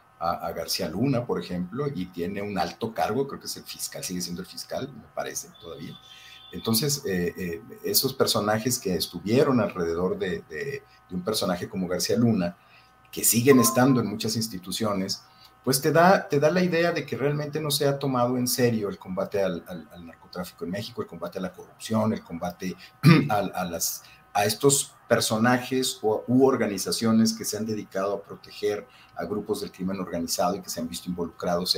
[0.21, 4.03] a, García Luna, por ejemplo, y tiene un alto cargo, creo que es el fiscal,
[4.03, 5.97] sigue siendo el fiscal, me parece, todavía.
[6.51, 12.55] Entonces, eh, eh, esos personajes que estuvieron alrededor de, un personaje como García Luna,
[13.11, 15.23] que siguen estando en muchas instituciones,
[15.63, 18.47] pues te da, te da la idea de que realmente no se ha tomado en
[18.47, 19.63] serio el combate al,
[20.05, 22.75] narcotráfico en México, el combate a la corrupción, el combate
[23.29, 24.03] a las,
[24.33, 29.69] a estos personajes o, u organizaciones que se han dedicado a proteger a grupos del
[29.69, 31.77] crimen organizado y que se han visto involucrados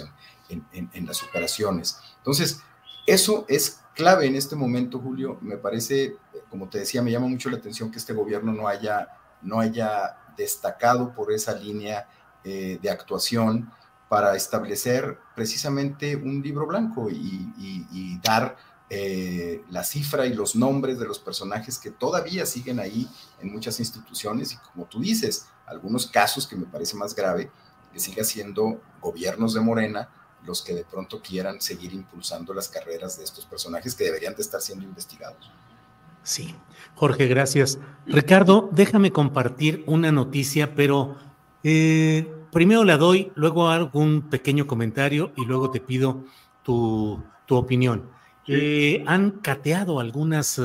[0.50, 1.98] en, en, las operaciones.
[2.20, 2.62] Entonces,
[3.08, 5.40] eso es clave en este momento, Julio.
[5.42, 6.16] Me parece,
[6.52, 9.08] como te decía, me llama mucho la atención que este gobierno no haya,
[9.42, 12.08] no haya destacado por esa línea
[12.44, 13.72] eh, de actuación
[14.10, 18.56] para establecer precisamente un libro blanco y dar
[18.90, 23.08] eh, la cifra y los nombres de los personajes que todavía siguen ahí
[23.40, 27.50] en muchas instituciones y como tú dices, algunos casos que me parece más grave,
[27.92, 30.10] que siga siendo gobiernos de Morena
[30.46, 34.42] los que de pronto quieran seguir impulsando las carreras de estos personajes que deberían de
[34.42, 35.52] estar siendo investigados.
[36.24, 36.56] Sí,
[36.96, 37.80] Jorge, gracias.
[38.06, 41.18] Ricardo, déjame compartir una noticia, pero
[41.64, 46.24] eh, primero la doy, luego hago un pequeño comentario y luego te pido
[46.64, 48.10] tu, tu opinión.
[48.48, 50.60] Eh, han cateado algunas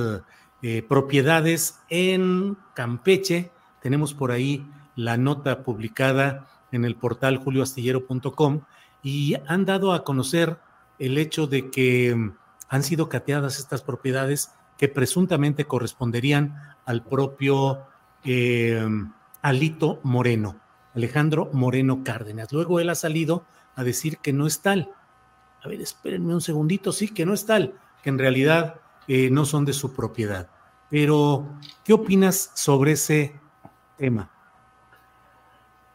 [0.63, 3.51] eh, propiedades en Campeche.
[3.81, 8.63] Tenemos por ahí la nota publicada en el portal julioastillero.com
[9.03, 10.59] y han dado a conocer
[10.99, 12.33] el hecho de que mm,
[12.69, 17.81] han sido cateadas estas propiedades que presuntamente corresponderían al propio
[18.25, 18.87] eh,
[19.43, 20.57] Alito Moreno,
[20.95, 22.53] Alejandro Moreno Cárdenas.
[22.53, 23.45] Luego él ha salido
[23.77, 24.91] a decir que no es tal.
[25.63, 29.45] A ver, espérenme un segundito, sí, que no es tal, que en realidad eh, no
[29.45, 30.49] son de su propiedad.
[30.91, 31.47] Pero,
[31.85, 33.39] ¿qué opinas sobre ese
[33.97, 34.31] tema?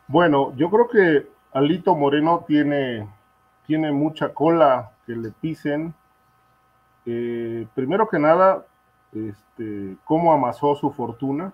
[0.07, 3.07] Bueno, yo creo que Alito Moreno tiene,
[3.66, 5.93] tiene mucha cola que le pisen.
[7.05, 8.66] Eh, primero que nada,
[9.14, 11.53] este, cómo amasó su fortuna,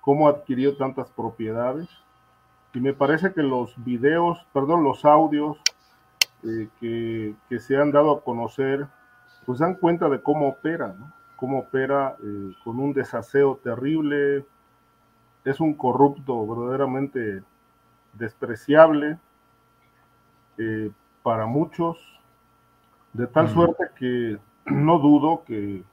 [0.00, 1.88] cómo adquirió tantas propiedades.
[2.74, 5.58] Y me parece que los videos, perdón, los audios
[6.44, 8.86] eh, que, que, se han dado a conocer,
[9.44, 11.12] pues dan cuenta de cómo opera, ¿no?
[11.38, 14.44] cómo opera eh, con un desaseo terrible,
[15.44, 17.42] es un corrupto verdaderamente
[18.12, 19.18] despreciable
[20.58, 20.90] eh,
[21.22, 21.96] para muchos,
[23.12, 25.84] de tal suerte que no dudo que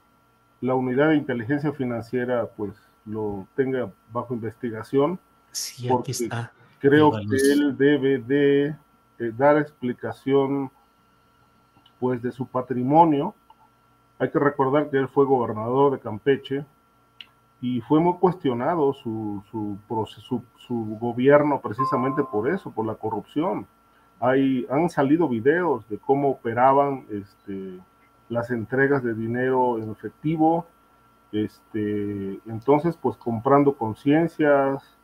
[0.60, 2.72] la unidad de inteligencia financiera pues
[3.04, 5.18] lo tenga bajo investigación.
[5.52, 6.52] Sí, aquí está.
[6.80, 8.76] Creo que él debe de
[9.18, 10.70] eh, dar explicación
[11.98, 13.34] pues de su patrimonio.
[14.18, 16.64] Hay que recordar que él fue gobernador de Campeche
[17.60, 19.78] y fue muy cuestionado su, su,
[20.58, 23.66] su, gobierno precisamente por eso, por la corrupción.
[24.20, 27.78] Hay, han salido videos de cómo operaban este,
[28.28, 30.66] las entregas de dinero en efectivo,
[31.32, 34.96] este, entonces pues comprando conciencias,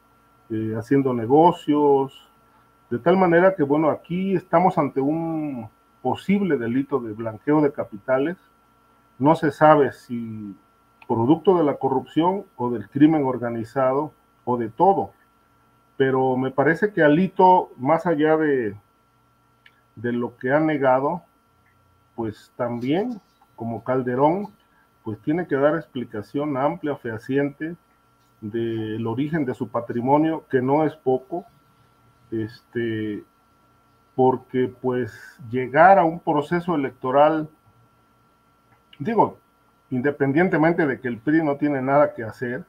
[0.51, 2.32] eh, haciendo negocios,
[2.93, 5.71] de tal manera que bueno, aquí estamos ante un
[6.03, 8.37] posible delito de blanqueo de capitales,
[9.19, 10.55] no se sabe si
[11.09, 14.13] producto de la corrupción o del crimen organizado
[14.45, 15.13] o de todo,
[15.97, 18.77] pero me parece que Alito, más allá de,
[19.97, 21.23] de lo que ha negado,
[22.15, 23.23] pues también,
[23.57, 24.49] como Calderón,
[25.03, 27.75] pues tiene que dar explicación amplia, fehaciente
[28.43, 31.47] del origen de su patrimonio, que no es poco,
[32.33, 33.25] este,
[34.17, 35.13] porque pues
[35.51, 37.49] llegar a un proceso electoral,
[38.99, 39.39] digo,
[39.91, 42.65] independientemente de que el PRI no tiene nada que hacer,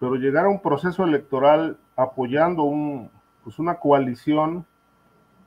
[0.00, 3.10] pero llegar a un proceso electoral apoyando un,
[3.44, 4.64] pues una coalición,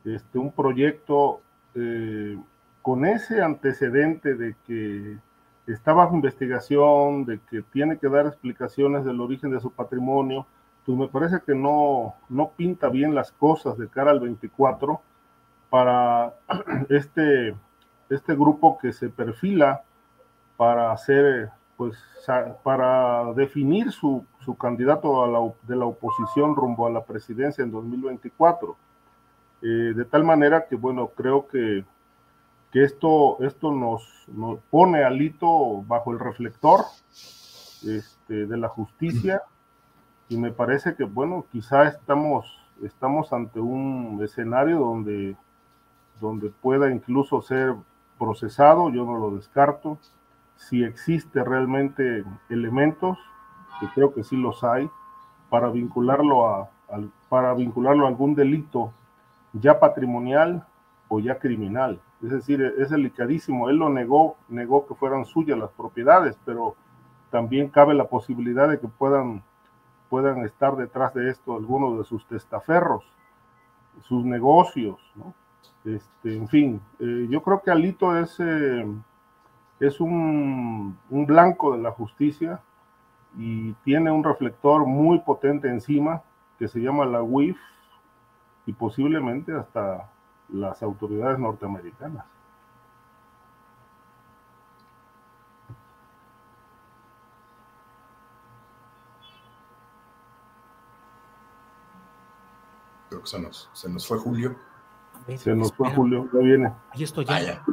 [0.06, 1.42] este, un proyecto
[1.76, 2.38] eh,
[2.82, 5.18] con ese antecedente de que
[5.68, 10.46] está bajo investigación, de que tiene que dar explicaciones del origen de su patrimonio,
[10.96, 15.02] me parece que no, no pinta bien las cosas de cara al 24
[15.70, 16.34] para
[16.90, 17.56] este,
[18.10, 19.84] este grupo que se perfila
[20.58, 21.98] para hacer, pues,
[22.64, 27.72] para definir su, su candidato a la, de la oposición rumbo a la presidencia en
[27.72, 28.76] 2024.
[29.64, 29.66] Eh,
[29.96, 31.84] de tal manera que, bueno, creo que
[32.72, 36.86] que esto, esto nos, nos pone alito bajo el reflector
[37.84, 39.44] este, de la justicia
[40.32, 42.46] y me parece que, bueno, quizá estamos,
[42.82, 45.36] estamos ante un escenario donde,
[46.22, 47.76] donde pueda incluso ser
[48.18, 49.98] procesado, yo no lo descarto,
[50.56, 53.18] si existe realmente elementos,
[53.82, 54.90] que creo que sí los hay,
[55.50, 56.70] para vincularlo a,
[57.28, 58.94] para vincularlo a algún delito
[59.52, 60.66] ya patrimonial
[61.10, 62.00] o ya criminal.
[62.24, 63.70] Es decir, es delicadísimo.
[63.70, 66.76] Él lo negó, negó que fueran suyas las propiedades, pero
[67.32, 69.44] también cabe la posibilidad de que puedan,
[70.12, 73.06] puedan estar detrás de esto algunos de sus testaferros,
[74.02, 75.34] sus negocios, ¿no?
[75.86, 78.86] Este, en fin, eh, yo creo que Alito es, eh,
[79.80, 82.60] es un, un blanco de la justicia
[83.38, 86.22] y tiene un reflector muy potente encima
[86.60, 87.58] que se llama la WIF
[88.66, 90.10] y posiblemente hasta
[90.50, 92.26] las autoridades norteamericanas.
[103.32, 104.56] Se nos, se nos fue Julio.
[105.36, 106.74] Se nos fue Julio, ya viene.
[106.96, 107.64] Y esto ya,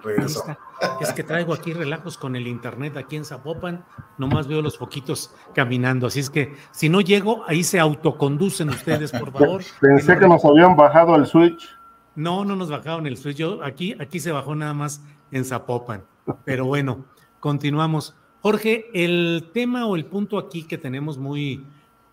[0.83, 3.85] ah, Es que traigo aquí relajos con el internet aquí en Zapopan,
[4.19, 9.13] nomás veo los foquitos caminando, así es que si no llego, ahí se autoconducen ustedes,
[9.13, 9.63] por favor.
[9.81, 11.69] Pensé que nos habían bajado el switch.
[12.15, 13.63] No, no nos bajaron el suyo.
[13.63, 15.01] Aquí, aquí se bajó nada más
[15.31, 16.03] en Zapopan.
[16.45, 17.05] Pero bueno,
[17.41, 18.15] continuamos.
[18.41, 21.65] Jorge, el tema o el punto aquí que tenemos muy,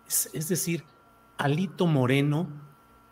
[0.06, 0.84] es, decir,
[1.38, 2.48] Alito Moreno,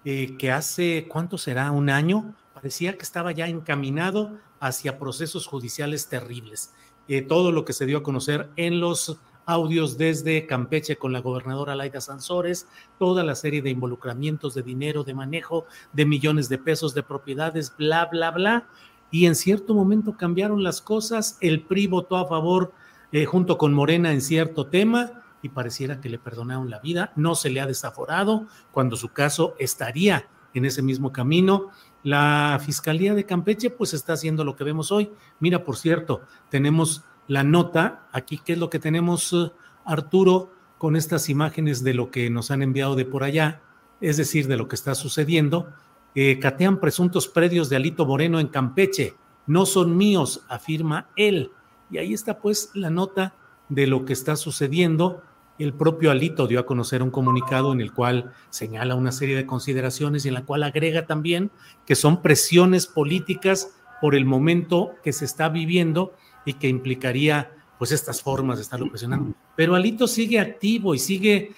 [0.04, 1.70] eh, que hace, ¿cuánto será?
[1.70, 6.72] Un año, parecía que estaba ya encaminado hacia procesos judiciales terribles.
[7.08, 11.20] Eh, todo lo que se dio a conocer en los audios desde Campeche con la
[11.20, 12.66] gobernadora Laida Sansores,
[12.98, 17.74] toda la serie de involucramientos de dinero, de manejo de millones de pesos de propiedades,
[17.76, 18.68] bla, bla, bla.
[19.10, 22.72] Y en cierto momento cambiaron las cosas, el PRI votó a favor
[23.12, 27.34] eh, junto con Morena en cierto tema y pareciera que le perdonaron la vida, no
[27.34, 31.68] se le ha desaforado cuando su caso estaría en ese mismo camino.
[32.02, 35.10] La Fiscalía de Campeche pues está haciendo lo que vemos hoy.
[35.40, 38.08] Mira, por cierto, tenemos la nota.
[38.12, 39.52] Aquí, ¿qué es lo que tenemos, eh,
[39.84, 43.60] Arturo, con estas imágenes de lo que nos han enviado de por allá?
[44.00, 45.68] Es decir, de lo que está sucediendo.
[46.14, 49.14] Eh, catean presuntos predios de Alito Moreno en Campeche.
[49.46, 51.50] No son míos, afirma él.
[51.90, 53.34] Y ahí está pues la nota
[53.68, 55.22] de lo que está sucediendo.
[55.58, 59.46] El propio Alito dio a conocer un comunicado en el cual señala una serie de
[59.46, 61.52] consideraciones y en la cual agrega también
[61.86, 66.12] que son presiones políticas por el momento que se está viviendo
[66.44, 69.34] y que implicaría pues estas formas de estarlo presionando.
[69.56, 71.52] Pero Alito sigue activo y sigue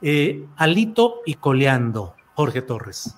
[0.00, 3.16] eh, Alito y coleando, Jorge Torres.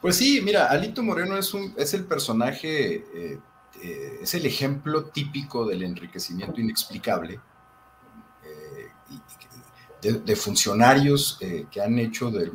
[0.00, 3.38] Pues sí, mira, Alito Moreno es, un, es el personaje, eh,
[3.82, 7.40] eh, es el ejemplo típico del enriquecimiento inexplicable
[10.08, 11.38] eh, de, funcionarios
[11.70, 12.52] que han hecho del,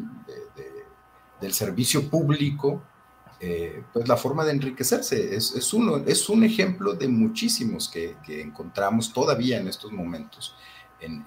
[1.39, 2.83] del servicio público
[3.91, 5.35] pues la forma de enriquecerse.
[5.35, 10.55] Es, uno, es un ejemplo de muchísimos que, encontramos todavía en estos momentos
[10.99, 11.25] en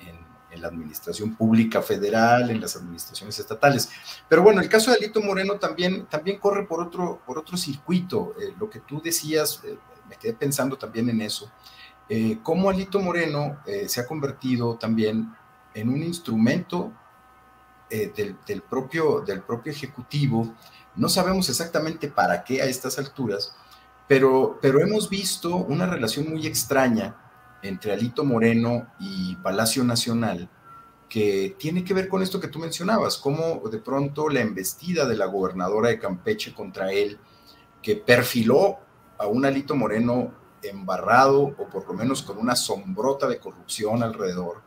[0.55, 3.91] en la administración pública federal, en las administraciones estatales.
[4.29, 8.35] Pero bueno, el caso de Alito Moreno también, también corre por otro, por otro circuito.
[8.41, 9.77] Eh, lo que tú decías, eh,
[10.09, 11.51] me quedé pensando también en eso,
[12.09, 15.35] eh, cómo Alito Moreno se ha convertido también
[15.75, 16.93] en un instrumento
[17.91, 19.25] del, del, propio,
[19.67, 20.55] Ejecutivo.
[20.97, 23.55] No sabemos exactamente para qué a estas alturas,
[24.09, 27.17] pero, pero hemos visto una relación muy extraña
[27.63, 30.49] entre Alito Moreno y Palacio Nacional,
[31.09, 35.17] que tiene que ver con esto que tú mencionabas, cómo de pronto la embestida de
[35.17, 37.19] la gobernadora de Campeche contra él,
[37.83, 38.79] que perfiló
[39.19, 44.63] a un Alito Moreno embarrado o por lo menos con una sombrota de corrupción alrededor,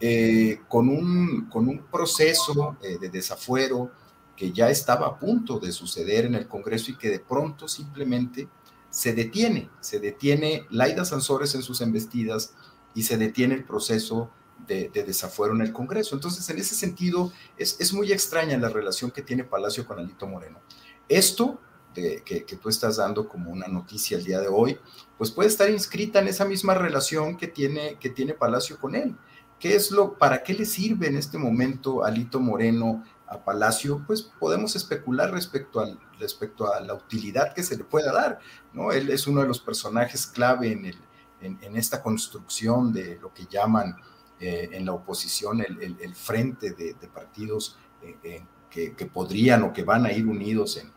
[0.00, 3.90] eh, con, un, con un proceso eh, de desafuero
[4.34, 8.48] que ya estaba a punto de suceder en el Congreso y que de pronto simplemente
[8.88, 12.54] se detiene, se detiene Laida Sansores en sus embestidas
[12.94, 14.30] y se detiene el proceso
[14.66, 16.14] de, desafuero en el Congreso.
[16.14, 20.60] Entonces, en ese sentido, es, muy extraña la relación que tiene Palacio con Alito Moreno.
[21.08, 21.60] Esto
[21.94, 24.78] que, que, tú estás dando como una noticia el día de hoy,
[25.18, 29.16] pues puede estar inscrita en esa misma relación que tiene, que tiene Palacio con él.
[29.60, 34.22] ¿Qué es lo, para qué le sirve en este momento Alito Moreno a Palacio, pues
[34.22, 38.40] podemos especular respecto, al, respecto a la utilidad que se le pueda dar,
[38.72, 38.90] ¿no?
[38.90, 40.98] Él es uno de los personajes clave en, el,
[41.40, 43.94] en, esta construcción de lo que llaman
[44.40, 49.84] eh, en la oposición el, el, frente de, partidos eh, que, que, podrían o que
[49.84, 50.90] van a ir unidos en,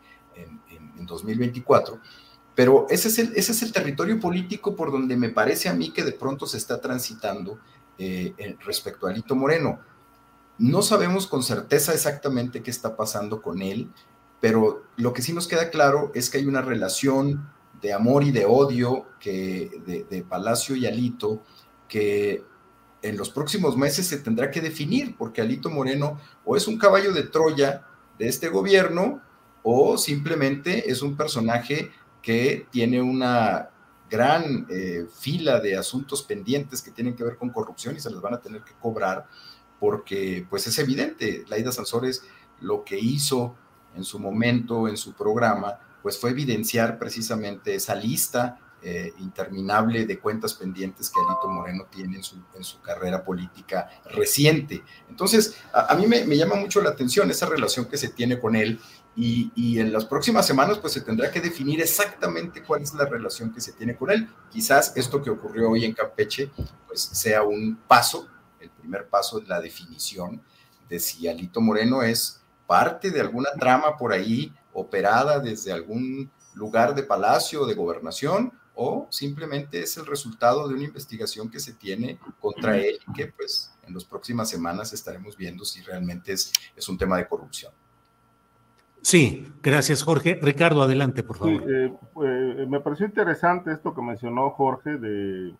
[0.98, 2.00] en 2024.
[2.54, 5.90] Pero ese es, el, ese es el territorio político por donde me parece a mí
[5.90, 7.58] que de pronto se está transitando
[7.98, 9.80] eh, respecto a Alito Moreno.
[10.58, 13.90] No sabemos con certeza exactamente qué está pasando con él,
[14.40, 18.30] pero lo que sí nos queda claro es que hay una relación de amor y
[18.30, 19.70] de odio que,
[20.08, 21.42] de, Palacio y Alito
[21.88, 22.42] que
[23.02, 27.12] en los próximos meses se tendrá que definir, porque Alito Moreno o es un caballo
[27.12, 27.86] de Troya
[28.18, 29.20] de este gobierno
[29.62, 31.90] o simplemente es un personaje
[32.22, 33.70] que tiene una
[34.10, 38.20] gran eh, fila de asuntos pendientes que tienen que ver con corrupción y se les
[38.20, 39.26] van a tener que cobrar
[39.80, 42.22] porque pues es evidente, Laida Sansores
[42.60, 43.56] lo que hizo
[43.96, 50.18] en su momento, en su programa, pues fue evidenciar precisamente esa lista eh, interminable de
[50.18, 54.82] cuentas pendientes que Alito Moreno tiene en su, en su carrera política reciente.
[55.08, 58.78] Entonces, a, mí me, llama mucho la atención esa relación que se tiene con él
[59.16, 63.52] y, en las próximas semanas pues se tendrá que definir exactamente cuál es la relación
[63.52, 64.28] que se tiene con él.
[64.50, 66.50] Quizás esto que ocurrió hoy en Campeche
[66.86, 68.28] pues sea un paso
[68.64, 70.42] el primer paso es la definición
[70.88, 76.94] de si Alito Moreno es parte de alguna trama por ahí operada desde algún lugar
[76.94, 81.74] de palacio o de gobernación o simplemente es el resultado de una investigación que se
[81.74, 86.88] tiene contra él y que pues en las próximas semanas estaremos viendo si realmente es
[86.88, 87.72] un tema de corrupción.
[89.04, 90.38] Sí, gracias Jorge.
[90.40, 91.62] Ricardo, adelante, por favor.
[91.70, 91.92] Eh,
[92.24, 95.54] eh, me pareció interesante esto que mencionó Jorge de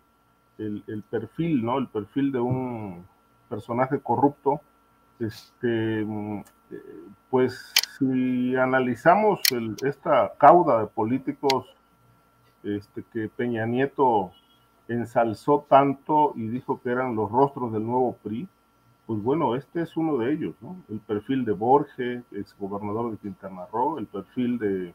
[0.57, 1.77] el, perfil, ¿no?
[1.77, 3.05] El perfil de un
[3.47, 4.61] personaje corrupto.
[5.19, 6.05] Este,
[7.29, 9.41] pues si analizamos
[9.83, 11.67] esta cauda de políticos
[12.63, 14.31] este, que Peña Nieto
[14.87, 18.47] ensalzó tanto y dijo que eran los rostros del nuevo PRI,
[19.05, 20.77] pues bueno, este es uno de ellos, ¿no?
[20.89, 24.93] El perfil de Borges, ex gobernador de Quintana Roo, el perfil de,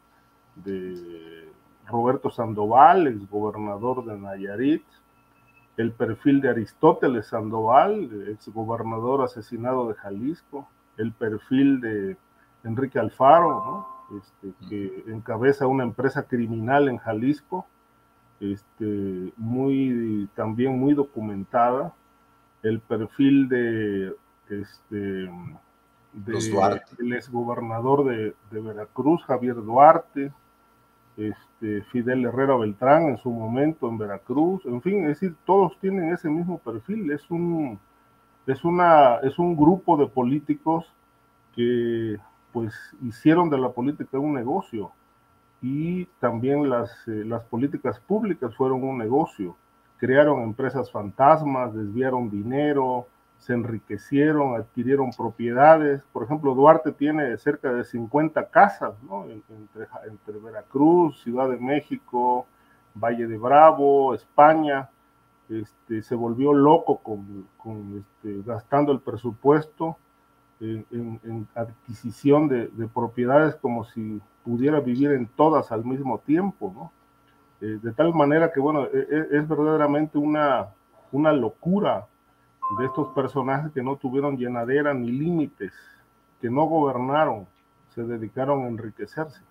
[0.55, 1.49] de
[1.87, 4.83] Roberto Sandoval, ex gobernador de Nayarit,
[5.77, 12.17] el perfil de Aristóteles Sandoval, exgobernador asesinado de Jalisco, el perfil de
[12.63, 13.87] Enrique Alfaro,
[14.17, 17.65] este, que encabeza una empresa criminal en Jalisco,
[18.39, 21.93] este, muy, también muy documentada,
[22.63, 24.15] el perfil de,
[24.49, 24.97] este,
[26.13, 30.31] de el exgobernador de, de Veracruz, Javier Duarte,
[31.17, 36.13] este, Fidel Herrera Beltrán en su momento en Veracruz, en fin, es decir, todos tienen
[36.13, 37.79] ese mismo perfil, es un,
[38.47, 40.85] es una, es un grupo de políticos
[41.55, 42.17] que
[42.51, 44.91] pues hicieron de la política un negocio
[45.61, 49.55] y también las, eh, las políticas públicas fueron un negocio,
[50.01, 53.05] crearon empresas fantasmas, desviaron dinero,
[53.37, 56.01] se enriquecieron, adquirieron propiedades.
[56.11, 59.25] Por ejemplo, Duarte tiene cerca de 50 casas, ¿no?
[59.25, 62.47] Entre, entre Veracruz, Ciudad de México,
[62.95, 64.89] Valle de Bravo, España.
[65.47, 69.97] Este, se volvió loco con, este, gastando el presupuesto
[70.59, 76.91] en, adquisición de, propiedades como si pudiera vivir en todas al mismo tiempo, ¿no?
[77.61, 80.67] Eh, de tal manera que, bueno, es, e, es, verdaderamente una,
[81.11, 82.07] una locura
[82.79, 85.71] de estos personajes que no tuvieron llenadera ni límites,
[86.41, 87.45] que no gobernaron,
[87.93, 89.41] se dedicaron a enriquecerse.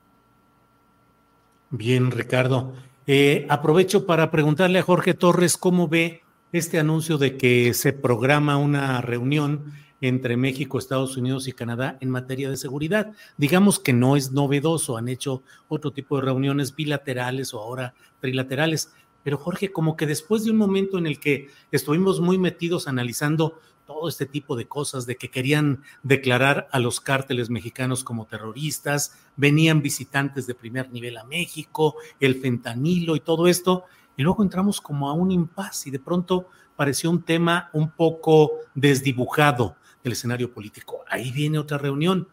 [1.71, 2.73] Bien, Ricardo.
[3.07, 8.57] Eh, aprovecho para preguntarle a Jorge Torres cómo ve este anuncio de que se programa
[8.57, 13.13] una reunión entre México, Estados Unidos y Canadá en materia de seguridad.
[13.37, 18.93] Digamos que no es novedoso, han hecho otro tipo de reuniones bilaterales o ahora trilaterales,
[19.23, 23.61] pero Jorge, como que después de un momento en el que estuvimos muy metidos analizando
[23.87, 29.19] todo este tipo de cosas, de que querían declarar a los cárteles mexicanos como terroristas,
[29.37, 33.85] venían visitantes de primer nivel a México, el fentanilo y todo esto,
[34.17, 36.47] y luego entramos como a un impasse y de pronto
[36.77, 41.05] pareció un tema un poco desdibujado del escenario político.
[41.09, 42.29] Ahí viene otra reunión.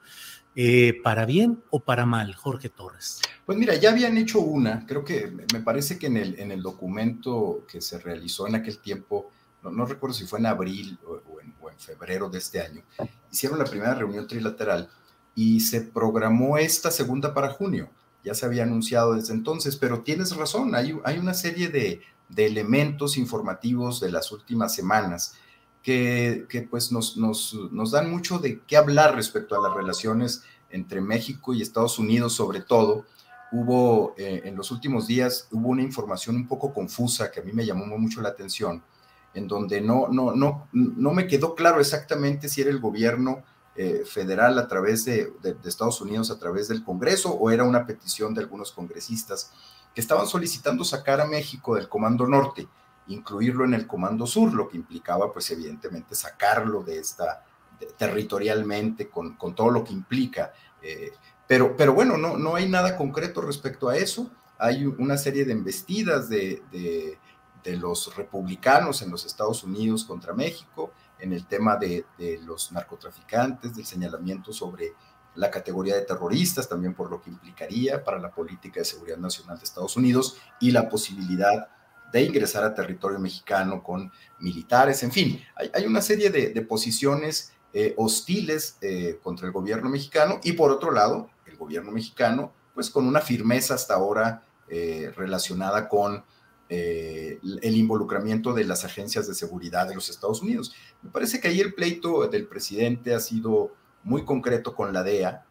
[0.59, 3.21] Eh, ¿Para bien o para mal, Jorge Torres?
[3.45, 6.63] Pues mira, ya habían hecho una, creo que me parece que en el, en el
[6.63, 9.29] documento que se realizó en aquel tiempo,
[9.61, 12.81] no, recuerdo si fue en abril o, en, o, en, febrero de este año,
[13.31, 14.89] hicieron la primera reunión trilateral
[15.35, 17.91] y se programó esta segunda para junio.
[18.23, 22.45] Ya se había anunciado desde entonces, pero tienes razón, hay, hay una serie de, de
[22.47, 25.35] elementos informativos de las últimas semanas
[25.83, 31.53] que, pues nos, nos, dan mucho de qué hablar respecto a las relaciones entre México
[31.53, 33.05] y Estados Unidos, sobre todo.
[33.51, 37.53] Hubo eh, en los últimos días, hubo una información un poco confusa que a mí
[37.53, 38.83] me llamó mucho la atención,
[39.33, 43.43] en donde no, no, no, no me quedó claro exactamente si era el gobierno
[43.79, 45.31] eh, federal a través de,
[45.63, 49.51] Estados Unidos, a través del Congreso, o era una petición de algunos congresistas
[49.93, 52.67] que estaban solicitando sacar a México del Comando Norte
[53.07, 57.43] incluirlo en el Comando Sur, lo que implicaba, pues evidentemente, sacarlo de esta
[57.97, 60.51] territorialmente con, con, todo lo que implica.
[60.81, 61.11] Eh,
[61.47, 64.31] pero, pero bueno, no, no hay nada concreto respecto a eso.
[64.57, 67.19] Hay una serie de embestidas de, de,
[67.63, 72.71] de los republicanos en los Estados Unidos contra México, en el tema de, de, los
[72.71, 74.93] narcotraficantes, del señalamiento sobre
[75.35, 79.57] la categoría de terroristas, también por lo que implicaría para la política de seguridad nacional
[79.57, 81.69] de Estados Unidos y la posibilidad
[82.11, 85.41] de ingresar a territorio mexicano con militares, en fin,
[85.73, 90.91] hay, una serie de, posiciones eh, hostiles eh, contra el gobierno mexicano y por otro
[90.91, 96.23] lado, el gobierno mexicano, pues con una firmeza hasta ahora eh, relacionada con
[96.69, 100.75] el involucramiento de las agencias de seguridad de los Estados Unidos.
[101.01, 103.71] Me parece que ahí el pleito del presidente ha sido
[104.03, 105.45] muy concreto con la DEA,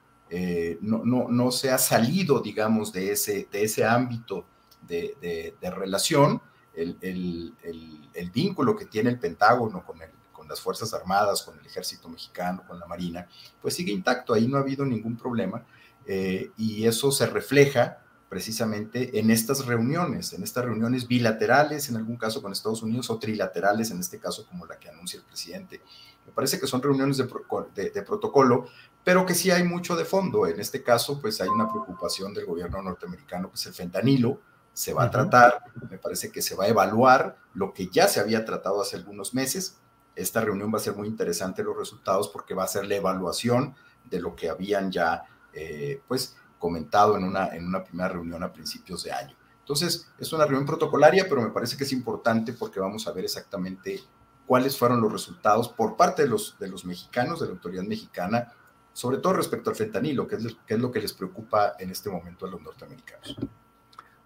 [0.83, 4.45] no, no, no se ha salido, digamos, de ese, de ese ámbito
[4.87, 6.41] de, relación,
[6.75, 9.99] el, el, vínculo que tiene el Pentágono con,
[10.33, 13.29] con las Fuerzas Armadas, con el Ejército Mexicano, con la Marina,
[13.61, 15.65] pues sigue intacto, ahí no ha habido ningún problema
[16.07, 22.17] eh, y eso se refleja precisamente en estas reuniones, en estas reuniones bilaterales, en algún
[22.17, 25.81] caso con Estados Unidos, o trilaterales, en este caso como la que anuncia el presidente.
[26.27, 28.67] Me parece que son reuniones de, de, protocolo,
[29.05, 30.47] pero que sí hay mucho de fondo.
[30.47, 34.41] En este caso, pues hay una preocupación del gobierno norteamericano, pues el fentanilo,
[34.77, 38.21] se va a tratar, me parece que se va a evaluar lo que ya se
[38.21, 39.79] había tratado hace algunos meses.
[40.15, 43.75] Esta reunión va a ser muy interesante los resultados porque va a ser la evaluación
[44.05, 45.23] de lo que habían ya
[45.55, 49.35] eh, pues comentado en una, en una primera reunión a principios de año.
[49.61, 53.25] Entonces, es una reunión protocolaria, pero me parece que es importante porque vamos a ver
[53.25, 54.05] exactamente
[54.45, 58.53] cuáles fueron los resultados por parte de los, de los mexicanos, de la autoridad mexicana,
[58.93, 62.11] sobre todo respecto al fentanilo, que es, que es lo que les preocupa en este
[62.11, 63.39] momento a los norteamericanos.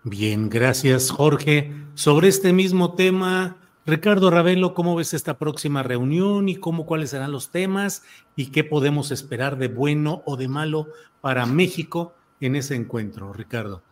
[0.03, 1.74] Bien, gracias Jorge.
[1.92, 7.32] Sobre este mismo tema, Ricardo Ravelo, ¿cómo ves esta próxima reunión y cómo cuáles serán
[7.32, 8.03] los temas
[8.34, 10.86] y qué podemos esperar de bueno o de malo
[11.20, 13.82] para México en ese encuentro, Ricardo?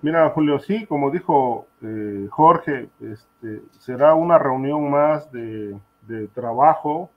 [0.00, 5.76] Mira, Julio, sí, como dijo eh, Jorge, este, será una reunión más de,
[6.34, 7.10] trabajo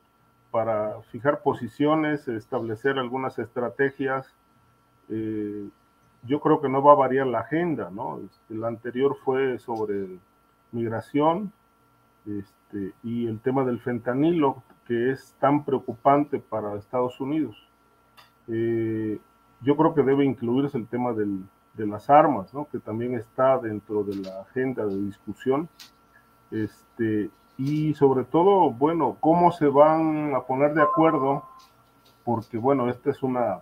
[0.49, 4.33] para fijar posiciones, establecer algunas estrategias.
[5.09, 5.67] Eh,
[6.25, 8.19] yo creo que no va a variar la agenda, ¿no?
[8.19, 10.19] Este, la anterior fue sobre
[10.71, 11.51] migración
[12.25, 17.55] este, y el tema del fentanilo, que es tan preocupante para Estados Unidos.
[18.47, 19.19] Eh,
[19.61, 22.67] yo creo que debe incluirse el tema de las armas, ¿no?
[22.71, 25.69] que también está dentro de la agenda de discusión.
[26.51, 31.43] Este, y sobre todo, bueno, cómo se van a poner de acuerdo,
[32.23, 33.59] porque bueno, esta es una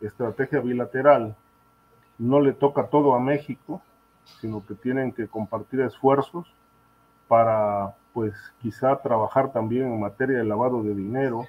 [0.00, 1.36] estrategia bilateral,
[2.20, 3.80] no le toca todo a México,
[4.40, 6.46] sino que tienen que compartir esfuerzos
[7.26, 11.46] para, pues, quizá trabajar también en materia de lavado de dinero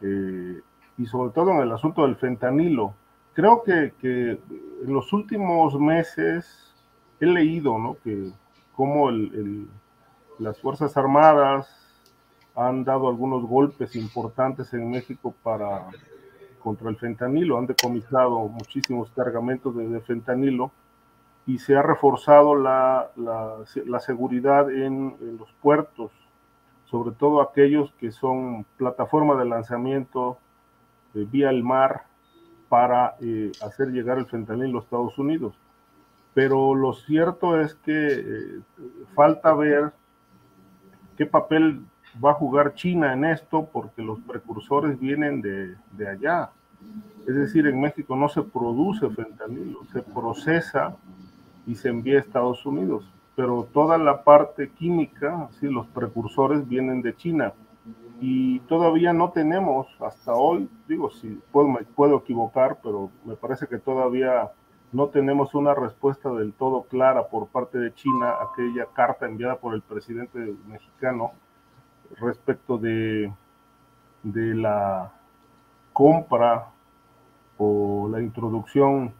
[0.00, 0.60] eh,
[0.96, 2.94] y sobre todo en el asunto del fentanilo.
[3.34, 6.74] Creo que, en los últimos meses
[7.18, 7.96] he leído, ¿no?
[8.04, 8.30] Que
[8.76, 9.68] cómo el,
[10.38, 11.68] las Fuerzas Armadas
[12.54, 15.86] han dado algunos golpes importantes en México para
[16.62, 20.70] contra el fentanilo, han decomisado muchísimos cargamentos de, fentanilo
[21.46, 26.12] y se ha reforzado la, la, seguridad en, los puertos,
[26.84, 30.38] sobre todo aquellos que son plataforma de lanzamiento
[31.14, 32.04] eh, vía el mar
[32.68, 35.54] para eh, hacer llegar el fentanilo a Estados Unidos.
[36.34, 38.60] Pero lo cierto es que eh,
[39.14, 39.92] falta ver
[41.16, 41.84] qué papel
[42.22, 46.50] va a jugar China en esto porque los precursores vienen de, de allá.
[47.26, 50.96] Es decir, en México no se produce fentanilo, se procesa
[51.66, 57.02] y se envía a Estados Unidos, pero toda la parte química, sí, los precursores vienen
[57.02, 57.52] de China
[58.20, 63.78] y todavía no tenemos hasta hoy, digo, si puedo, puedo equivocar, pero me parece que
[63.78, 64.50] todavía
[64.92, 69.74] no tenemos una respuesta del todo clara por parte de China aquella carta enviada por
[69.74, 71.32] el presidente mexicano
[72.20, 73.32] respecto de,
[74.22, 75.12] de la
[75.92, 76.68] compra
[77.58, 79.12] o la introducción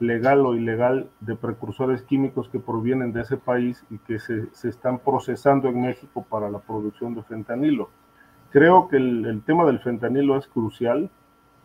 [0.00, 4.68] legal o ilegal de precursores químicos que provienen de ese país y que se, se
[4.68, 7.90] están procesando en México para la producción de fentanilo.
[8.50, 11.10] Creo que el, el tema del fentanilo es crucial,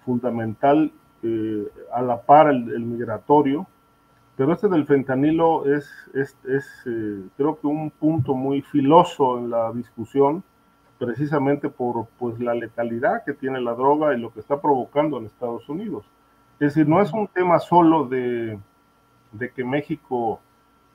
[0.06, 0.92] fundamental,
[1.22, 3.68] eh, a la par el, migratorio,
[4.40, 9.50] pero este del fentanilo es, es, es eh, creo que un punto muy filoso en
[9.50, 10.46] la discusión,
[10.98, 15.26] precisamente por pues, la letalidad que tiene la droga y lo que está provocando en
[15.26, 16.06] Estados Unidos.
[16.54, 18.58] Es decir, no es un tema solo de,
[19.34, 20.40] de que México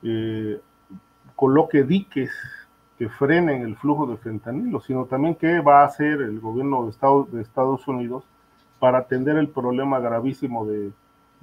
[0.03, 0.59] eh,
[1.37, 2.33] coloque diques
[2.99, 6.93] que frenen el flujo de fentanilo, sino también qué va a hacer el gobierno de
[6.93, 8.25] Estados, de Estados Unidos
[8.79, 10.93] para atender el problema gravísimo de,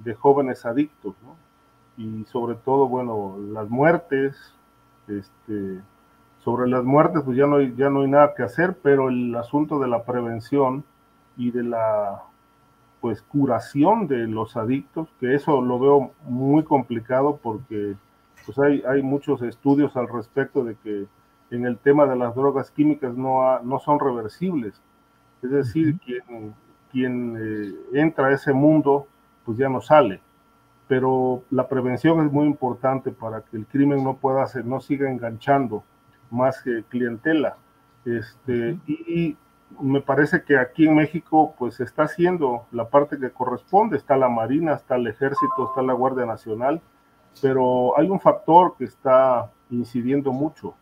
[0.00, 1.41] de jóvenes adictos, ¿no?
[2.02, 4.36] Y sobre todo, bueno, las muertes,
[5.06, 5.80] este,
[6.42, 9.34] sobre las muertes, pues ya no, hay, ya no hay nada que hacer, pero el
[9.36, 10.82] asunto de la prevención
[11.36, 12.24] y de la
[13.00, 17.96] pues curación de los adictos, que eso lo veo muy complicado porque
[18.44, 21.06] pues hay, hay muchos estudios al respecto de que
[21.50, 24.80] en el tema de las drogas químicas no, no son reversibles.
[25.42, 26.54] Es decir, quien,
[26.90, 29.06] quien eh, entra a ese mundo
[29.44, 30.20] pues ya no sale.
[30.92, 35.10] Pero la prevención es muy importante para que el crimen no pueda ser, no siga
[35.10, 35.84] enganchando
[36.30, 37.56] más que clientela.
[38.04, 39.38] Este, y,
[39.80, 44.18] me parece que aquí en México pues se está haciendo la parte que corresponde, está
[44.18, 46.82] la Marina, está el Ejército, está la Guardia Nacional,
[47.40, 50.74] pero hay un factor que está incidiendo mucho,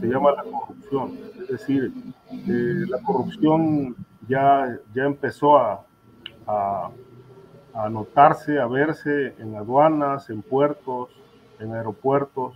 [0.00, 1.16] se llama la corrupción.
[1.40, 1.92] Es decir,
[2.32, 3.94] eh, la corrupción
[4.26, 5.84] ya, ya empezó a,
[6.48, 6.90] a,
[7.74, 11.10] a notarse, a verse en aduanas, en puertos,
[11.58, 12.54] en aeropuertos,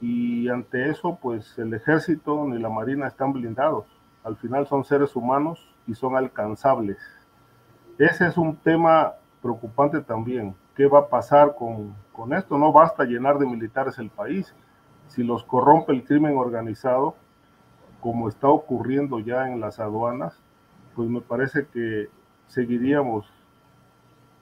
[0.00, 3.86] y ante eso, pues el ejército ni la marina están blindados.
[4.24, 6.98] Al final son seres humanos y son alcanzables.
[7.98, 10.56] Ese es un tema preocupante también.
[10.74, 12.58] ¿Qué va a pasar con, con esto?
[12.58, 14.54] No basta llenar de militares el país.
[15.06, 17.14] Si los corrompe el crimen organizado,
[18.00, 20.36] como está ocurriendo ya en las aduanas,
[20.96, 22.08] pues me parece que
[22.48, 23.30] seguiríamos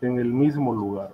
[0.02, 1.12] en el mismo lugar.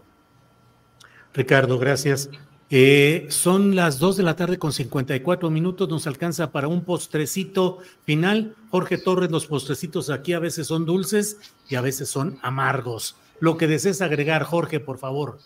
[1.34, 2.30] Ricardo, gracias.
[2.68, 7.78] Eh, son las 2 de la tarde con 54 minutos, nos alcanza para un postrecito
[8.04, 8.56] final.
[8.70, 13.16] Jorge Torres, los postrecitos aquí a veces son dulces y a veces son amargos.
[13.38, 15.38] Lo que desees agregar, Jorge, por favor.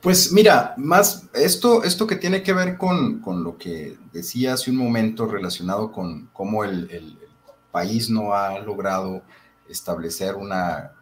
[0.00, 4.70] Pues mira, más esto, esto que tiene que ver con, con lo que decía hace
[4.70, 7.18] un momento relacionado con cómo el, el
[7.72, 9.22] país no ha logrado
[9.68, 10.92] establecer una,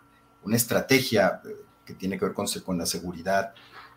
[0.49, 1.40] una estrategia
[1.84, 3.53] que tiene que ver con, con la seguridad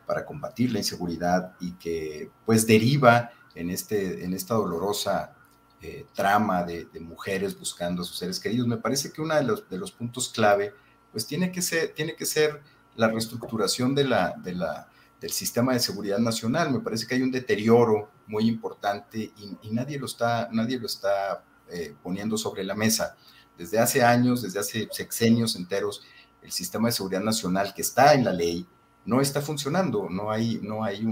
[0.06, 5.34] para combatir la inseguridad y que pues deriva en, este, en esta dolorosa
[5.82, 8.68] eh, trama de, mujeres buscando a sus seres queridos.
[8.68, 10.74] Me parece que uno de los, de los puntos clave
[11.12, 12.62] pues tiene que ser, tiene que ser
[12.95, 14.89] la reestructuración de la, de la,
[15.20, 16.72] del sistema de seguridad nacional.
[16.72, 21.43] Me parece que hay un deterioro muy importante y, nadie lo está, nadie lo está
[21.70, 23.16] eh, poniendo sobre la mesa.
[23.58, 26.04] Desde hace años, desde hace sexenios enteros,
[26.42, 28.66] el sistema de seguridad nacional que está en la ley,
[29.06, 31.06] no está funcionando, no hay, no hay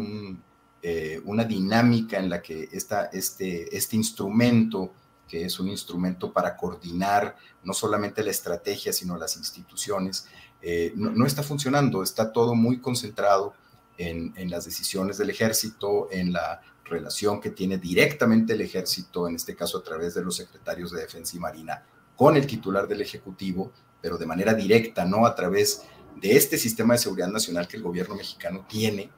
[0.82, 4.94] eh, una dinámica en la que esta, este, este instrumento,
[5.28, 10.28] que es un instrumento para coordinar no solamente la estrategia, sino las instituciones,
[10.62, 13.54] eh, no, está funcionando, está todo muy concentrado
[13.98, 19.36] en, en, las decisiones del ejército, en la relación que tiene directamente el ejército, en
[19.36, 21.84] este caso a través de los secretarios de Defensa y Marina,
[22.16, 23.72] con el titular del Ejecutivo,
[24.02, 25.84] pero de manera directa, no a través
[26.16, 29.10] de este sistema de seguridad nacional que el gobierno mexicano tiene.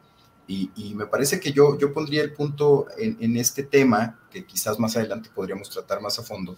[0.48, 4.98] Y, me parece que yo, yo pondría el punto en, este tema, que quizás más
[4.98, 6.58] adelante podríamos tratar más a fondo,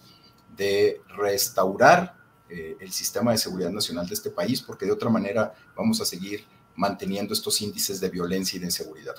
[0.56, 2.16] de restaurar
[2.48, 6.04] eh, el sistema de seguridad nacional de este país, porque de otra manera vamos a
[6.04, 6.44] seguir
[6.74, 9.14] manteniendo estos índices de violencia y de inseguridad.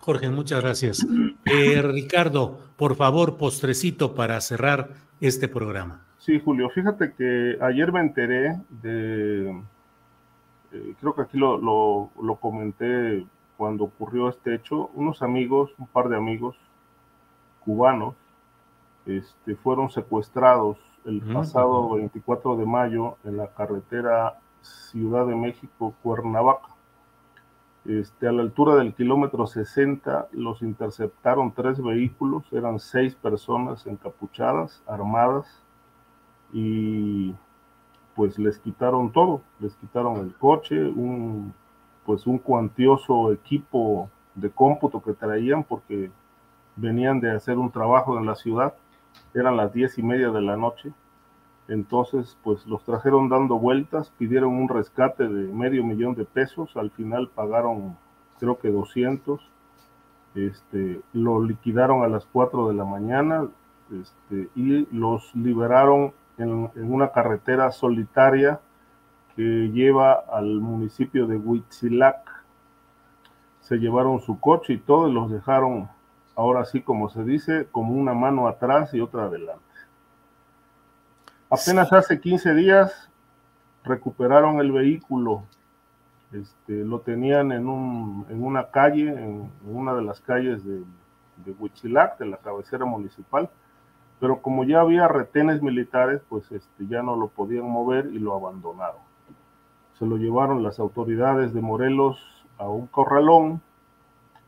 [0.00, 1.06] Jorge, muchas gracias.
[1.46, 6.07] Eh, Ricardo, por favor, postrecito para cerrar este programa.
[6.18, 9.50] Sí, Julio, fíjate que ayer me enteré de,
[10.72, 13.24] eh, creo que aquí lo, lo, comenté
[13.56, 16.56] cuando ocurrió este hecho, unos amigos, un par de amigos
[17.64, 18.14] cubanos,
[19.06, 26.68] este, fueron secuestrados el pasado 24 de mayo en la carretera Ciudad de México, Cuernavaca.
[27.86, 34.82] Este, a la altura del kilómetro 60 los interceptaron tres vehículos, eran seis personas encapuchadas,
[34.86, 35.62] armadas,
[36.52, 37.34] y
[38.14, 41.54] pues les quitaron todo, les quitaron el coche, un,
[42.04, 46.10] pues un cuantioso equipo de cómputo que traían porque
[46.76, 48.74] venían de hacer un trabajo en la ciudad,
[49.34, 50.92] eran las diez y media de la noche,
[51.68, 56.90] entonces pues los trajeron dando vueltas, pidieron un rescate de medio millón de pesos, al
[56.90, 57.96] final pagaron
[58.38, 59.40] creo que 200,
[60.34, 63.48] este, lo liquidaron a las 4 de la mañana
[63.92, 68.60] este, y los liberaron en, una carretera solitaria
[69.36, 72.28] que lleva al municipio de Huitzilac.
[73.60, 75.88] Se llevaron su coche y todo y los dejaron,
[76.34, 79.62] ahora sí como se dice, como una mano atrás y otra adelante.
[81.50, 83.10] Apenas hace 15 días
[83.84, 85.44] recuperaron el vehículo.
[86.32, 90.82] Este, lo tenían en, un, en una calle, en, una de las calles de,
[91.44, 91.54] de
[92.18, 93.48] de la cabecera municipal
[94.20, 98.34] pero como ya había retenes militares, pues este, ya no lo podían mover y lo
[98.34, 99.00] abandonaron.
[99.98, 102.18] Se lo llevaron las autoridades de Morelos
[102.58, 103.60] a un corralón,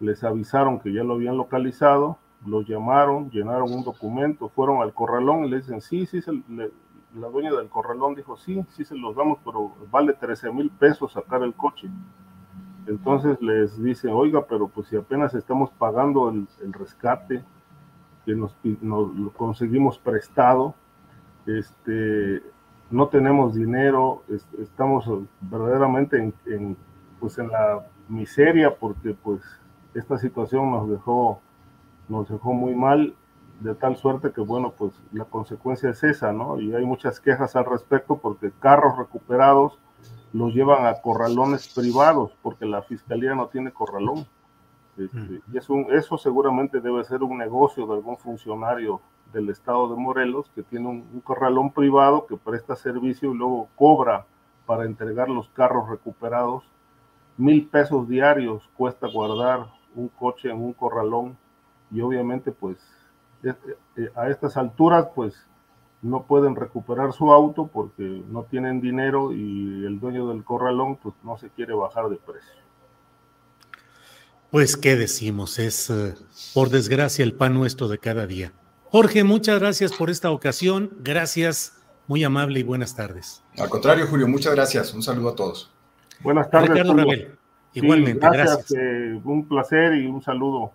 [0.01, 5.45] les avisaron que ya lo habían localizado, los llamaron, llenaron un documento, fueron al corralón
[5.45, 6.21] y le dicen, sí, sí,
[7.15, 11.13] la dueña del corralón dijo, sí, sí se los damos, pero vale 13 mil pesos
[11.13, 11.89] sacar el coche.
[12.87, 17.45] Entonces les dice, oiga, pero pues si apenas estamos pagando el rescate,
[18.31, 20.75] que nos, lo conseguimos prestado,
[21.47, 22.43] este,
[22.91, 24.23] no tenemos dinero,
[24.61, 25.09] estamos
[25.41, 26.77] verdaderamente en,
[27.19, 29.41] pues en la miseria porque pues
[29.95, 31.41] esta situación nos dejó,
[32.09, 33.15] nos dejó muy mal,
[33.61, 36.59] de tal suerte que bueno, pues la consecuencia es esa, ¿no?
[36.59, 39.79] Y hay muchas quejas al respecto porque carros recuperados
[40.33, 44.27] los llevan a corralones privados porque la fiscalía no tiene corralón.
[44.97, 49.01] Este, y es un, eso seguramente debe ser un negocio de algún funcionario
[49.33, 54.27] del estado de Morelos que tiene un, corralón privado que presta servicio y luego cobra
[54.67, 56.65] para entregar los carros recuperados.
[57.37, 61.37] Mil pesos diarios cuesta guardar un coche en un corralón
[61.91, 62.79] y obviamente pues
[63.43, 65.47] eh, a estas alturas pues
[66.03, 71.15] no pueden recuperar su auto porque no tienen dinero y el dueño del corralón pues
[71.23, 72.61] no se quiere bajar de precio.
[74.51, 75.61] Pues, ¿qué decimos?
[75.61, 76.15] Es, eh,
[76.55, 78.53] por desgracia, el pan nuestro de cada día.
[78.87, 80.91] Jorge, muchas gracias por esta ocasión.
[80.99, 83.45] Gracias, muy amable y buenas tardes.
[83.57, 84.93] Al contrario, Julio, muchas gracias.
[84.93, 85.71] Un saludo a todos.
[86.25, 86.71] Buenas tardes.
[86.71, 86.97] Ricardo
[87.75, 88.73] igualmente, gracias.
[88.73, 90.73] Eh, un placer y un saludo.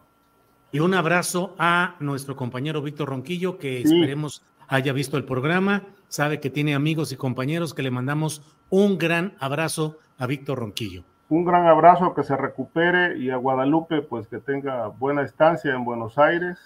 [0.71, 5.83] Y un abrazo a nuestro compañero Víctor Ronquillo, que esperemos haya visto el programa.
[6.07, 11.03] Sabe que tiene amigos y compañeros que le mandamos un gran abrazo a Víctor Ronquillo
[11.29, 15.83] un gran abrazo, que se recupere y a Guadalupe pues que tenga buena estancia en
[15.83, 16.59] Buenos Aires,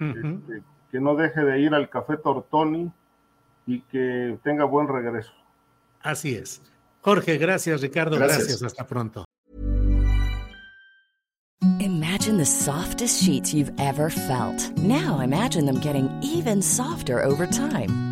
[0.00, 2.90] este, que no deje de ir al Café Tortoni
[3.66, 5.32] y que tenga buen regreso.
[6.02, 6.62] Así es.
[7.02, 8.62] Jorge, gracias Ricardo, gracias, gracias.
[8.62, 9.24] hasta pronto.
[11.80, 14.70] Imagine the softest sheets you've ever felt.
[14.78, 18.11] Now imagine them getting even softer over time.